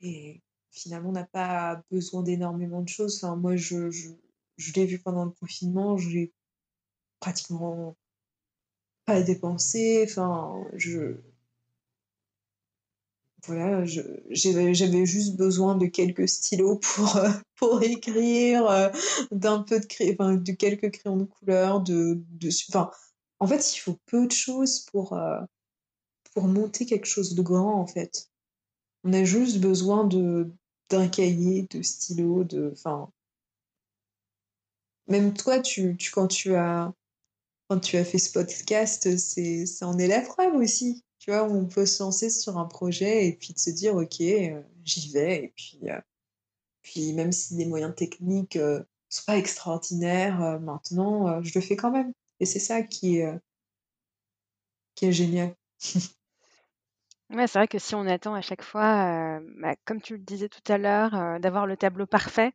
[0.00, 3.16] et finalement, on n'a pas besoin d'énormément de choses.
[3.16, 4.10] Enfin, moi, je je
[4.56, 6.32] je l'ai vu pendant le confinement, j'ai
[7.20, 7.96] pratiquement
[9.06, 10.04] pas dépensé.
[10.06, 11.16] Enfin, je
[13.46, 17.18] voilà, j'avais juste besoin de quelques stylos pour,
[17.56, 18.90] pour écrire, heu,
[19.32, 22.90] d'un peu de craie enfin, de quelques crayons de couleur, de de enfin,
[23.40, 25.40] en fait, il faut peu de choses pour, heu,
[26.34, 28.30] pour monter quelque chose de grand, en fait.
[29.04, 30.08] On a juste besoin
[30.90, 33.10] d'un cahier, de stylos, de enfin,
[35.08, 36.92] même toi, tu tu quand tu as
[37.68, 41.02] quand tu as fait ce podcast, c'est en est la preuve aussi.
[41.20, 41.44] Tu vois?
[41.44, 45.10] On peut se lancer sur un projet et puis de se dire: «OK, heu, j'y
[45.12, 46.00] vais» et puis, heu,
[46.82, 51.90] puis même si les moyens techniques, heu, sont pas extraordinaires, maintenant, je le fais quand
[51.92, 53.40] même et c'est ça qui est, heu,
[54.96, 55.54] qui est génial.
[57.30, 60.22] Ouais, c'est vrai que si on attend à chaque fois, heu, bah, comme tu le
[60.22, 62.52] disais tout à l'heure, heu, d'avoir le tableau parfait,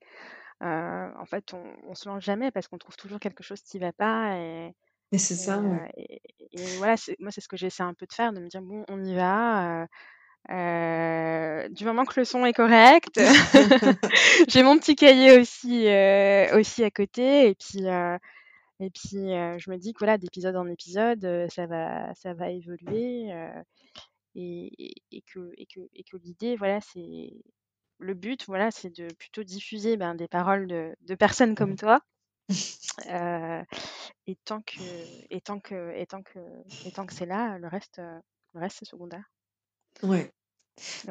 [0.62, 3.94] en fait, on on se lance jamais parce qu'on trouve toujours quelque chose qui va
[3.94, 5.92] pas et c'est ça, ouais.
[5.98, 6.22] et
[6.54, 8.86] et voilà, moi, c'est ce que j'essaie un peu de faire, de me dire: «Bon,
[8.90, 9.84] on y va,
[10.50, 13.20] heu» du moment que le son est correct.
[14.50, 15.88] J'ai mon petit cahier aussi,
[16.58, 17.84] aussi à côté et puis,
[18.80, 23.30] et puis je me dis que voilà, d'épisode en épisode, ça va ça va évoluer,
[24.36, 27.34] et et que et que et que l'idée, voilà, c'est
[27.98, 32.00] le but, voilà, c'est de plutôt diffuser, ben, des paroles de de personnes comme toi.
[34.28, 34.82] et tant que
[35.30, 36.40] et tant que et tant que
[36.86, 37.98] et tant que c'est là, le reste,
[38.54, 39.30] le reste c'est secondaire.
[40.04, 40.32] Ouais.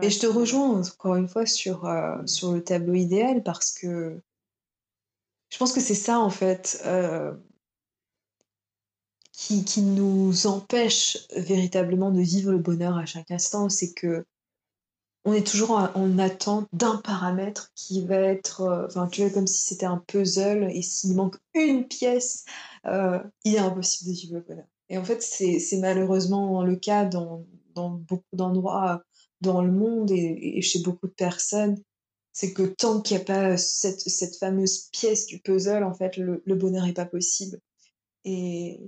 [0.01, 1.87] Et je te rejoins encore une fois sur,
[2.27, 4.21] sur le tableau idéal parce que
[5.51, 6.83] je pense que c'est ça en fait,
[9.39, 13.69] qui qui nous empêche véritablement de vivre le bonheur à chaque instant.
[13.69, 14.27] C'est que
[15.25, 19.63] on est toujours en, attente d'un paramètre qui va être, enfin, tu vois, comme si
[19.63, 22.47] c'était un puzzle et s'il manque une pièce,
[22.85, 24.67] il est impossible de vivre le bonheur.
[24.89, 29.05] Et en fait, c'est malheureusement le cas dans dans beaucoup d'endroits
[29.41, 31.77] dans le monde et, chez beaucoup de personnes,
[32.33, 36.17] c'est que tant qu'il n'y a pas cette, cette, fameuse pièce du puzzle, en fait,
[36.17, 37.61] le, bonheur n'est pas possible.
[38.25, 38.81] Et,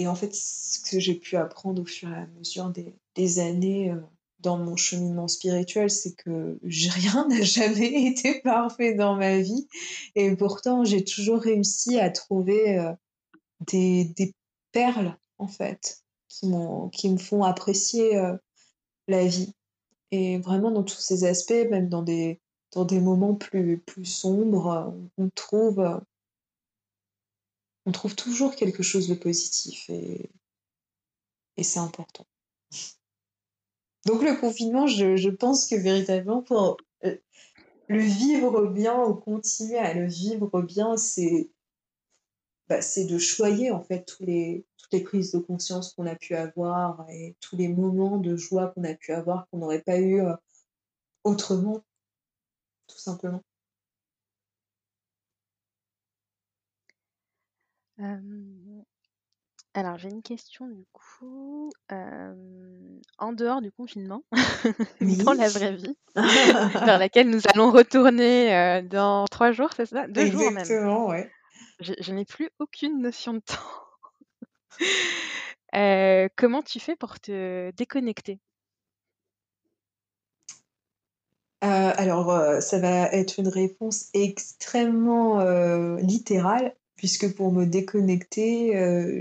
[0.00, 2.72] et en fait, ce que j'ai pu apprendre au fur et à mesure
[3.14, 4.00] des, années euh,
[4.38, 9.68] dans mon cheminement spirituel, c'est que rien n'a jamais été parfait dans ma vie.
[10.14, 12.92] Et pourtant, j'ai toujours réussi à trouver euh,
[13.66, 14.34] des,
[14.72, 16.50] perles, en fait, qui,
[16.92, 18.34] qui me font apprécier euh,
[19.06, 19.52] la vie.
[20.12, 22.40] Et vraiment dans tous ces aspects, même dans des,
[22.72, 26.00] dans des moments plus, plus sombres, on trouve,
[27.86, 30.30] on trouve toujours quelque chose de positif et,
[31.62, 32.26] c'est important.
[34.06, 37.16] Donc le confinement, je, pense que véritablement pour euh,
[37.88, 41.50] le vivre bien ou continuer à le vivre bien, c'est
[42.70, 44.64] bah, de choyer en fait toutes les
[45.04, 48.94] prises de conscience qu'on a pu avoir et tous les moments de joie qu'on a
[48.94, 50.34] pu avoir qu'on n'aurait pas eu euh,
[51.24, 51.84] autrement,
[52.86, 53.42] tout simplement.
[59.74, 61.70] Alors j'ai une question du coup.
[61.90, 64.24] en dehors du confinement,
[65.00, 70.06] dans la vraie vie, vers laquelle nous allons retourner dans trois jours, c'est ça?
[70.08, 70.58] Deux jours même.
[70.58, 71.30] Exactement, ouais.
[71.80, 74.78] Je, n'ai plus aucune notion de temps.
[75.76, 78.40] Euh, comment tu fais pour te déconnecter?
[81.62, 85.44] Euh, alors, ça va être une réponse extrêmement
[85.98, 88.74] littérale, puisque pour me déconnecter,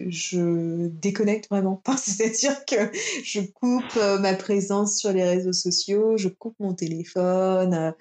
[0.09, 1.81] je déconnecte vraiment.
[1.97, 2.91] C'est-à-dire que
[3.23, 7.95] je coupe ma présence sur les réseaux sociaux, je coupe mon téléphone,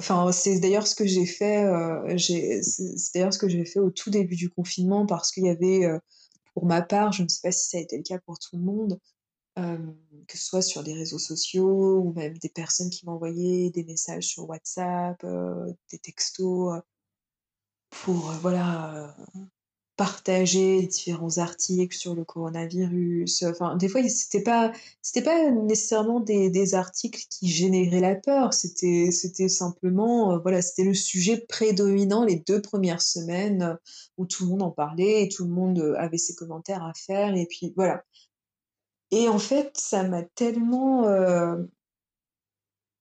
[0.00, 1.62] Enfin, c'est d'ailleurs ce que j'ai fait.
[1.64, 2.62] Euh, c'est
[3.14, 5.98] d'ailleurs ce que j'ai fait au tout début du confinement parce qu'il y avait, euh,
[6.54, 8.56] pour ma part, je ne sais pas si ça a été le cas pour tout
[8.56, 8.98] le monde,
[9.58, 9.76] euh,
[10.26, 14.24] que ce soit sur les réseaux sociaux ou même des personnes qui m'envoyaient des messages
[14.24, 15.22] sur WhatsApp,
[15.90, 16.80] des textos,
[17.90, 19.14] pour voilà
[20.00, 23.42] partager différents articles sur le coronavirus.
[23.42, 24.72] Enfin, des fois, c'était pas,
[25.22, 28.54] pas nécessairement des, articles qui généraient la peur.
[28.54, 29.10] C'était,
[29.50, 33.74] simplement, euh, voilà, c'était le sujet prédominant les deux premières semaines euh,
[34.16, 36.94] où tout le monde en parlait et tout le monde euh, avait ses commentaires à
[36.94, 37.36] faire.
[37.36, 38.02] Et puis voilà.
[39.10, 41.04] Et en fait, ça m'a tellement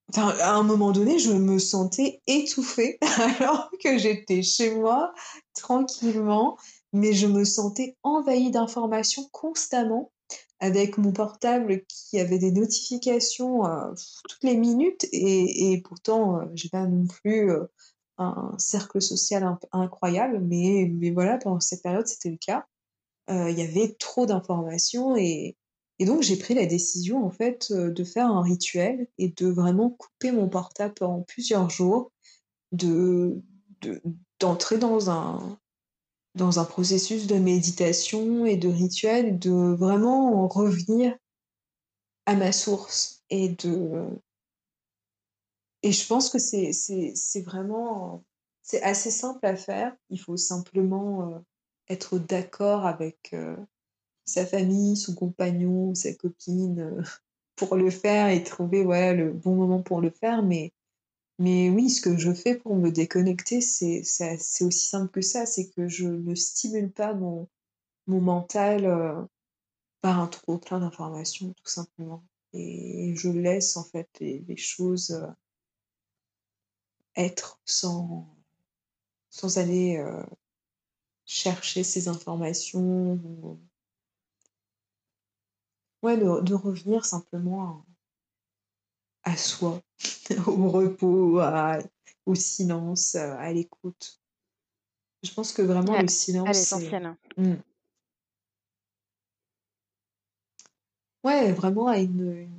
[0.09, 2.97] Enfin, à un moment donné, je me sentais étouffée
[3.39, 5.13] alors que j'étais chez moi
[5.53, 6.57] tranquillement.
[6.91, 10.11] Mais je me sentais envahie d'informations constamment
[10.59, 13.93] avec mon portable qui avait des notifications euh,
[14.27, 15.07] toutes les minutes.
[15.11, 17.65] Et, pourtant euh, j'ai pas non plus euh,
[18.17, 20.39] un cercle social incroyable.
[20.41, 22.65] Mais, mais voilà pendant cette période c'était le cas.
[23.31, 25.55] Il y avait trop d'informations et,
[25.99, 29.89] et donc j'ai pris la décision en fait de faire un rituel et de vraiment
[29.89, 32.11] couper mon portable pendant plusieurs jours
[32.71, 33.41] de
[34.39, 35.59] d'entrer dans un
[36.35, 41.17] dans un processus de méditation et de rituel, de vraiment revenir
[42.25, 44.07] à ma source et de
[45.81, 48.23] et je pense que c'est c'est vraiment
[48.61, 49.95] c'est assez simple à faire.
[50.09, 51.39] Il faut simplement euh,
[51.89, 53.55] être d'accord avec euh,
[54.29, 57.03] sa famille, son compagnon, sa copine euh,
[57.55, 60.43] pour le faire et trouver ouais, le bon moment pour le faire.
[60.43, 60.73] Mais
[61.39, 64.01] mais oui, ce que je fais pour me déconnecter, c'est
[64.61, 67.47] aussi simple que ça, c'est que je ne stimule pas mon,
[68.07, 69.23] mon mental euh,
[70.01, 72.25] par un trop plein d'informations, tout simplement.
[72.51, 75.27] Et je laisse en fait les, choses euh,
[77.15, 78.27] être sans,
[79.29, 80.03] sans aller
[81.29, 83.59] chercher ces informations
[86.03, 87.85] ouais, de, de revenir simplement
[89.23, 89.81] à, soi,
[90.47, 91.41] au repos,
[92.25, 94.19] au silence, à l'écoute.
[95.23, 96.53] Je pense que vraiment le silence, c'est...
[96.53, 97.15] l'essentiel.
[97.37, 97.55] Mmh.
[101.23, 102.49] Ouais, vraiment à une,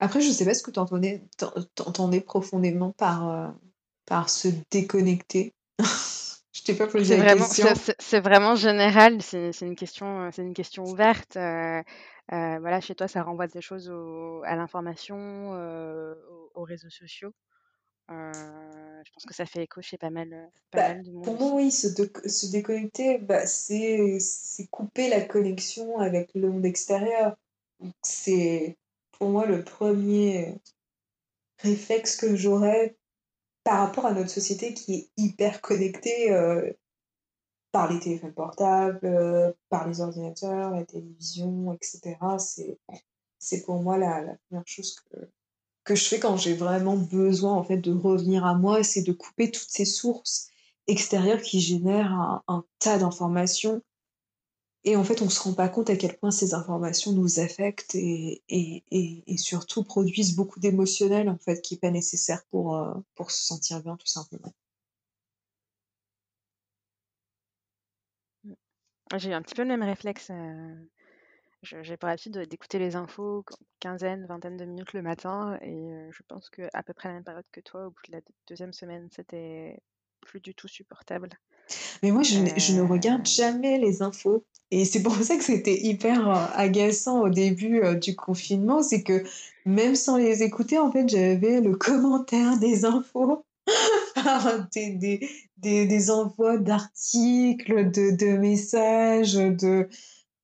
[0.00, 3.48] Après, je sais pas ce que tu entendais, profondément par, euh,
[4.06, 5.54] par se déconnecter.
[6.52, 7.66] Je t'ai pas posé la question.
[7.98, 11.36] c'est vraiment général, c'est une question, c'est une question ouverte.
[11.36, 11.82] Euh,
[12.32, 13.92] euh, voilà, chez toi, ça renvoie des choses
[14.44, 15.52] à l'information,
[16.54, 17.32] aux réseaux sociaux.
[18.08, 21.38] je pense que ça fait écho chez pas mal, pas bah, mal de monde pour
[21.38, 24.18] moi, oui, se, se déconnecter, bah, c'est
[24.70, 27.36] couper la connexion avec le monde extérieur.
[28.02, 28.76] C'est
[29.12, 30.56] pour moi le premier
[31.62, 32.96] réflexe que j'aurais
[33.64, 36.72] par rapport à notre société qui est hyper connectée euh,
[37.72, 42.16] par les téléphones portables, euh, par les ordinateurs, la télévision, etc.
[43.38, 44.96] C'est pour moi la, première chose
[45.84, 49.12] que, je fais quand j'ai vraiment besoin en fait de revenir à moi, c'est de
[49.12, 50.48] couper toutes ces sources
[50.86, 53.82] extérieures qui génèrent un tas d'informations.
[54.84, 57.94] Et en fait, on se rend pas compte à quel point ces informations nous affectent
[57.94, 58.82] et, et,
[59.26, 63.44] et, surtout produisent beaucoup d'émotionnel en fait qui est pas nécessaire pour, euh, pour se
[63.44, 64.54] sentir bien tout simplement.
[69.16, 70.28] J'ai eu un petit peu le même réflexe.
[70.30, 70.74] Euh,
[71.62, 73.44] j'ai pour l'habitude d'écouter les infos
[73.80, 77.16] quinzaine, vingtaine de minutes le matin et euh, je pense que à peu près la
[77.16, 79.78] même période que toi, au bout de la deuxième semaine, c'était
[80.20, 81.28] plus du tout supportable.
[82.02, 84.44] Mais moi, je, je ne regarde Euh, jamais les infos.
[84.70, 88.82] Et c'est pour ça que c'était hyper euh, agaçant au début euh, du confinement.
[88.82, 89.24] C'est que
[89.64, 93.44] même sans les écouter, en fait, j'avais le commentaire des infos,
[94.74, 99.88] des, des, des, des envois d'articles, de, de messages, de...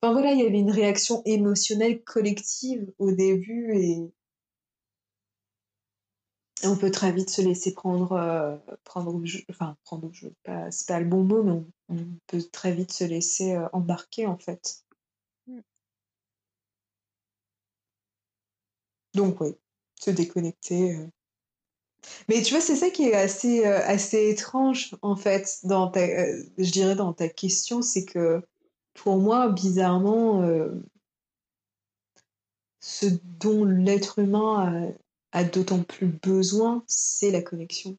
[0.01, 4.11] Enfin voilà, il y avait une réaction émotionnelle collective au début et,
[6.63, 10.33] on peut très vite se laisser prendre, euh, prendre au jeu, enfin prendre au jeu,
[10.43, 11.97] pas, c'est pas le bon mot, mais on, on
[12.27, 14.83] peut très vite se laisser euh, embarquer en fait.
[15.47, 15.59] mm.
[19.13, 19.55] Donc oui,
[19.99, 20.95] se déconnecter.
[20.95, 21.07] euh.
[22.29, 26.71] Mais tu vois, c'est ça qui est assez, assez étrange en fait, dans ta, je
[26.71, 28.41] dirais dans ta question, c'est que
[28.93, 30.41] pour moi, bizarrement,
[32.79, 34.93] ce dont l'être humain a,
[35.31, 37.97] a d'autant plus besoin, c'est la connexion.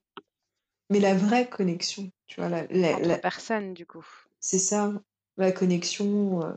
[0.91, 4.05] Mais la vraie connexion, tu vois, la, la- Entre la- personnes, du coup.
[4.41, 4.93] c'est ça,
[5.37, 6.53] la connexion euh,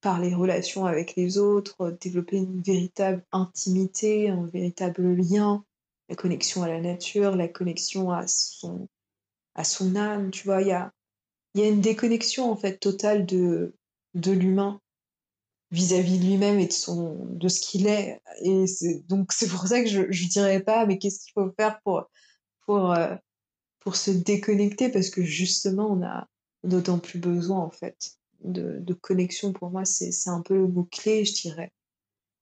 [0.00, 5.64] par les relations avec les autres, euh, développer une véritable intimité, un véritable lien,
[6.10, 8.88] la connexion à la nature, la connexion à son,
[9.56, 10.92] à son âme, tu vois, il y a,
[11.54, 13.74] il y a une déconnexion en fait totale de,
[14.14, 14.81] de l'humain
[15.72, 18.20] vis-à-vis de lui-même et de son de ce qu'il est.
[18.42, 21.50] Et c'est donc c'est pour ça que je je dirais pas mais qu'est-ce qu'il faut
[21.58, 22.04] faire pour
[22.66, 23.16] pour euh,
[23.80, 24.90] pour se déconnecter?
[24.90, 26.28] Parce que justement on a
[26.62, 29.52] d'autant plus besoin en fait de, de connexion.
[29.52, 31.72] Pour moi c'est c'est un peu le mot clé je dirais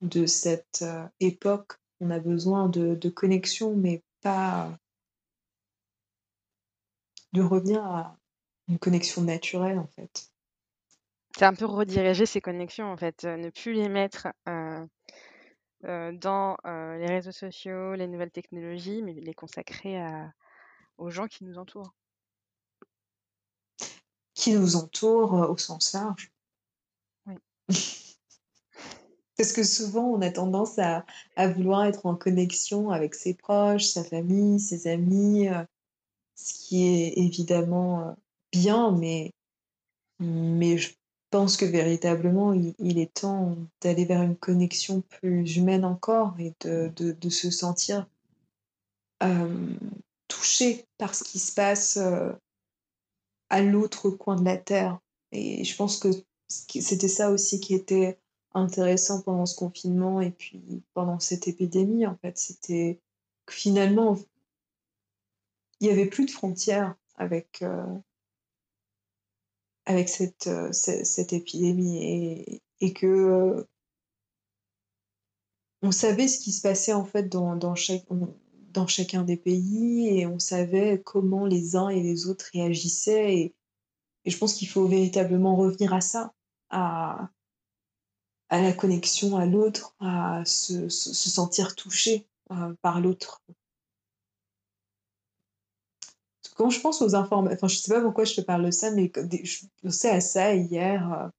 [0.03, 1.75] de cette euh, époque.
[2.01, 4.77] On a besoin de, de connexion mais pas
[7.33, 8.19] de revenir à
[8.69, 10.30] une connexion naturelle en fait
[11.37, 14.85] C'est un peu rediriger ces connexions, en fait, euh, ne plus les mettre euh,
[15.85, 20.33] euh, dans les réseaux sociaux, les nouvelles technologies, mais les consacrer à,
[20.99, 21.95] aux gens qui nous entourent.
[24.41, 26.33] qui nous entoure euh, au sens large
[27.27, 27.35] Oui.
[29.37, 31.05] Parce que souvent, on a tendance à,
[31.37, 35.49] à vouloir être en connexion avec ses proches, sa famille, ses amis,
[36.35, 38.19] ce qui est évidemment
[38.53, 39.33] bien, mais,
[40.19, 40.91] mais je
[41.31, 47.31] pense que véritablement, il, est temps d'aller vers une connexion plus humaine encore et de
[47.31, 48.07] se sentir
[49.23, 49.75] euh,
[50.29, 52.33] touché par ce qui se passe euh,
[53.51, 54.99] à l'autre coin de la Terre.
[55.33, 56.09] Et je pense que
[56.49, 58.19] c'était ça aussi qui était
[58.55, 62.39] intéressant pendant ce confinement et puis pendant cette épidémie, en fait.
[62.39, 63.01] C'était
[63.47, 64.19] que finalement,
[65.81, 67.85] il n'y avait plus de frontières avec, euh,
[69.91, 73.65] avec cette, euh, cette, épidémie et, et que euh,
[75.83, 78.05] on savait ce qui se passait en fait dans, dans, chaque,
[78.73, 83.55] dans chacun des pays et on savait comment les uns et les autres réagissaient et,
[84.25, 86.35] et je pense qu'il faut véritablement revenir à ça,
[86.69, 87.31] à,
[88.49, 93.43] à la connexion à l'autre, à se, se, se, sentir touché euh, par l'autre.
[96.61, 98.91] Quand je pense aux informations, enfin je sais pas pourquoi je te parle de ça,
[98.91, 99.11] mais
[99.45, 101.31] je pensais à ça hier,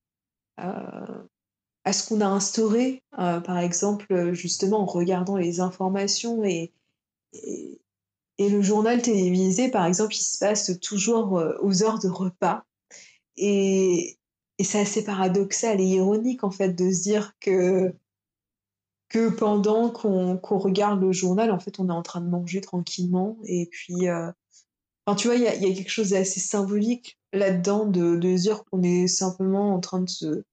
[0.57, 6.74] à ce qu'on a instauré, par exemple, justement en regardant les informations et,
[7.34, 7.80] et,
[8.39, 12.63] le journal télévisé, par exemple, il se passe toujours aux heures de repas.
[13.38, 14.17] Et,
[14.57, 17.93] et c'est assez paradoxal et ironique, en fait, de se dire que,
[19.07, 23.38] que pendant qu'on regarde le journal, en fait, on est en train de manger tranquillement.
[23.45, 24.07] Et puis,
[25.05, 28.83] enfin, tu vois, il y a, quelque chose d'assez symbolique là-dedans de, de dire qu'on
[28.83, 30.43] est simplement en train de se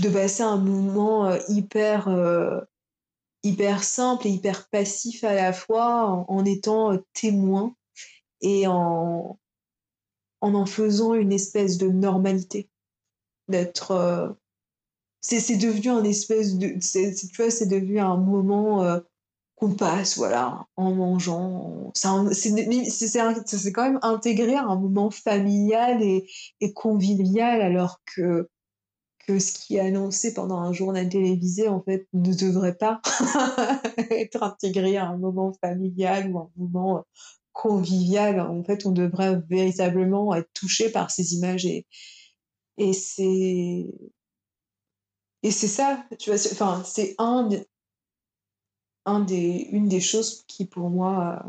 [0.00, 2.60] de passer un moment euh, hyper euh,
[3.42, 7.74] hyper simple et hyper passif à la fois en, étant euh, témoin
[8.40, 9.38] et en,
[10.40, 12.68] en en faisant une espèce de normalité
[13.48, 14.36] d'être
[15.20, 19.00] c'est devenu un espèce de tu vois c'est devenu un moment
[19.56, 22.52] qu'on passe voilà en mangeant c'est
[23.72, 26.28] quand même intégré à un moment familial et,
[26.60, 28.48] et convivial alors que
[29.26, 33.00] que ce qui est annoncé pendant un journal télévisé, en fait, ne devrait pas
[34.10, 37.02] être intégré à un moment familial ou un moment euh,
[37.52, 38.40] convivial.
[38.40, 41.86] En fait, on devrait véritablement être touché par ces images et,
[42.78, 43.86] et c'est,
[45.42, 47.48] et c'est ça, tu vois, enfin, c'est un,
[49.06, 51.44] une des choses qui, pour moi,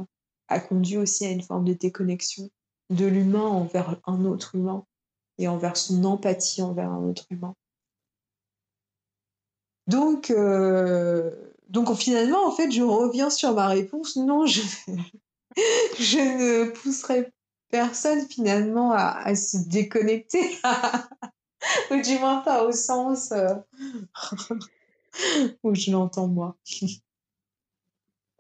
[0.48, 2.50] a conduit aussi à une forme de déconnexion
[2.90, 4.86] de l'humain envers un autre humain
[5.38, 7.54] et envers son empathie envers un autre humain.
[9.88, 11.32] Donc, euh,
[11.70, 14.16] donc finalement, en fait, je reviens sur ma réponse.
[14.16, 14.62] Non, je,
[16.00, 17.32] je ne pousserai
[17.70, 20.58] personne finalement à, se déconnecter,
[21.92, 23.56] ou du moins pas au sens euh,
[25.64, 26.56] où je l'entends moi.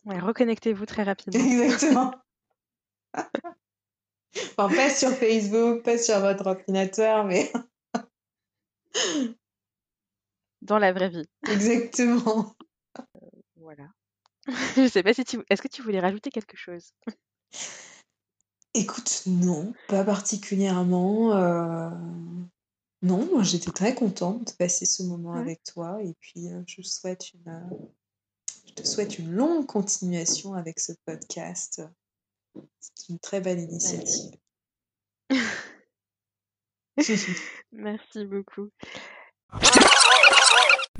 [0.08, 1.43] Ouais, reconnectez-vous très rapidement.
[1.64, 2.14] Exactement.
[3.14, 7.51] enfin, pas sur Facebook, pas sur votre ordinateur, mais
[10.62, 11.28] dans la vraie vie.
[11.51, 12.55] Exactement.
[12.97, 13.01] Euh,
[13.58, 13.89] voilà.
[14.78, 15.39] Je sais pas si tu...
[15.49, 16.93] Est-ce que tu voulais rajouter quelque chose?
[18.74, 21.36] Écoute, non, pas particulièrement.
[21.36, 21.89] Euh,
[23.01, 26.82] non, moi j'étais très contente de passer ce moment avec toi et puis euh, je
[26.82, 27.68] souhaite une,
[28.78, 31.82] te souhaite une longue continuation avec ce podcast.
[32.80, 34.32] C'est une très belle initiative.
[37.71, 38.69] Merci beaucoup.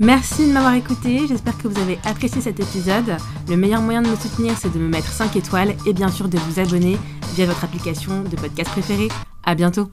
[0.00, 3.16] Merci de m'avoir écouté, j'espère que vous avez apprécié cet épisode.
[3.48, 6.28] Le meilleur moyen de me soutenir, c'est de me mettre 5 étoiles et bien sûr
[6.28, 6.96] de vous abonner
[7.34, 9.08] via votre application de podcast préférée.
[9.44, 9.90] À bientôt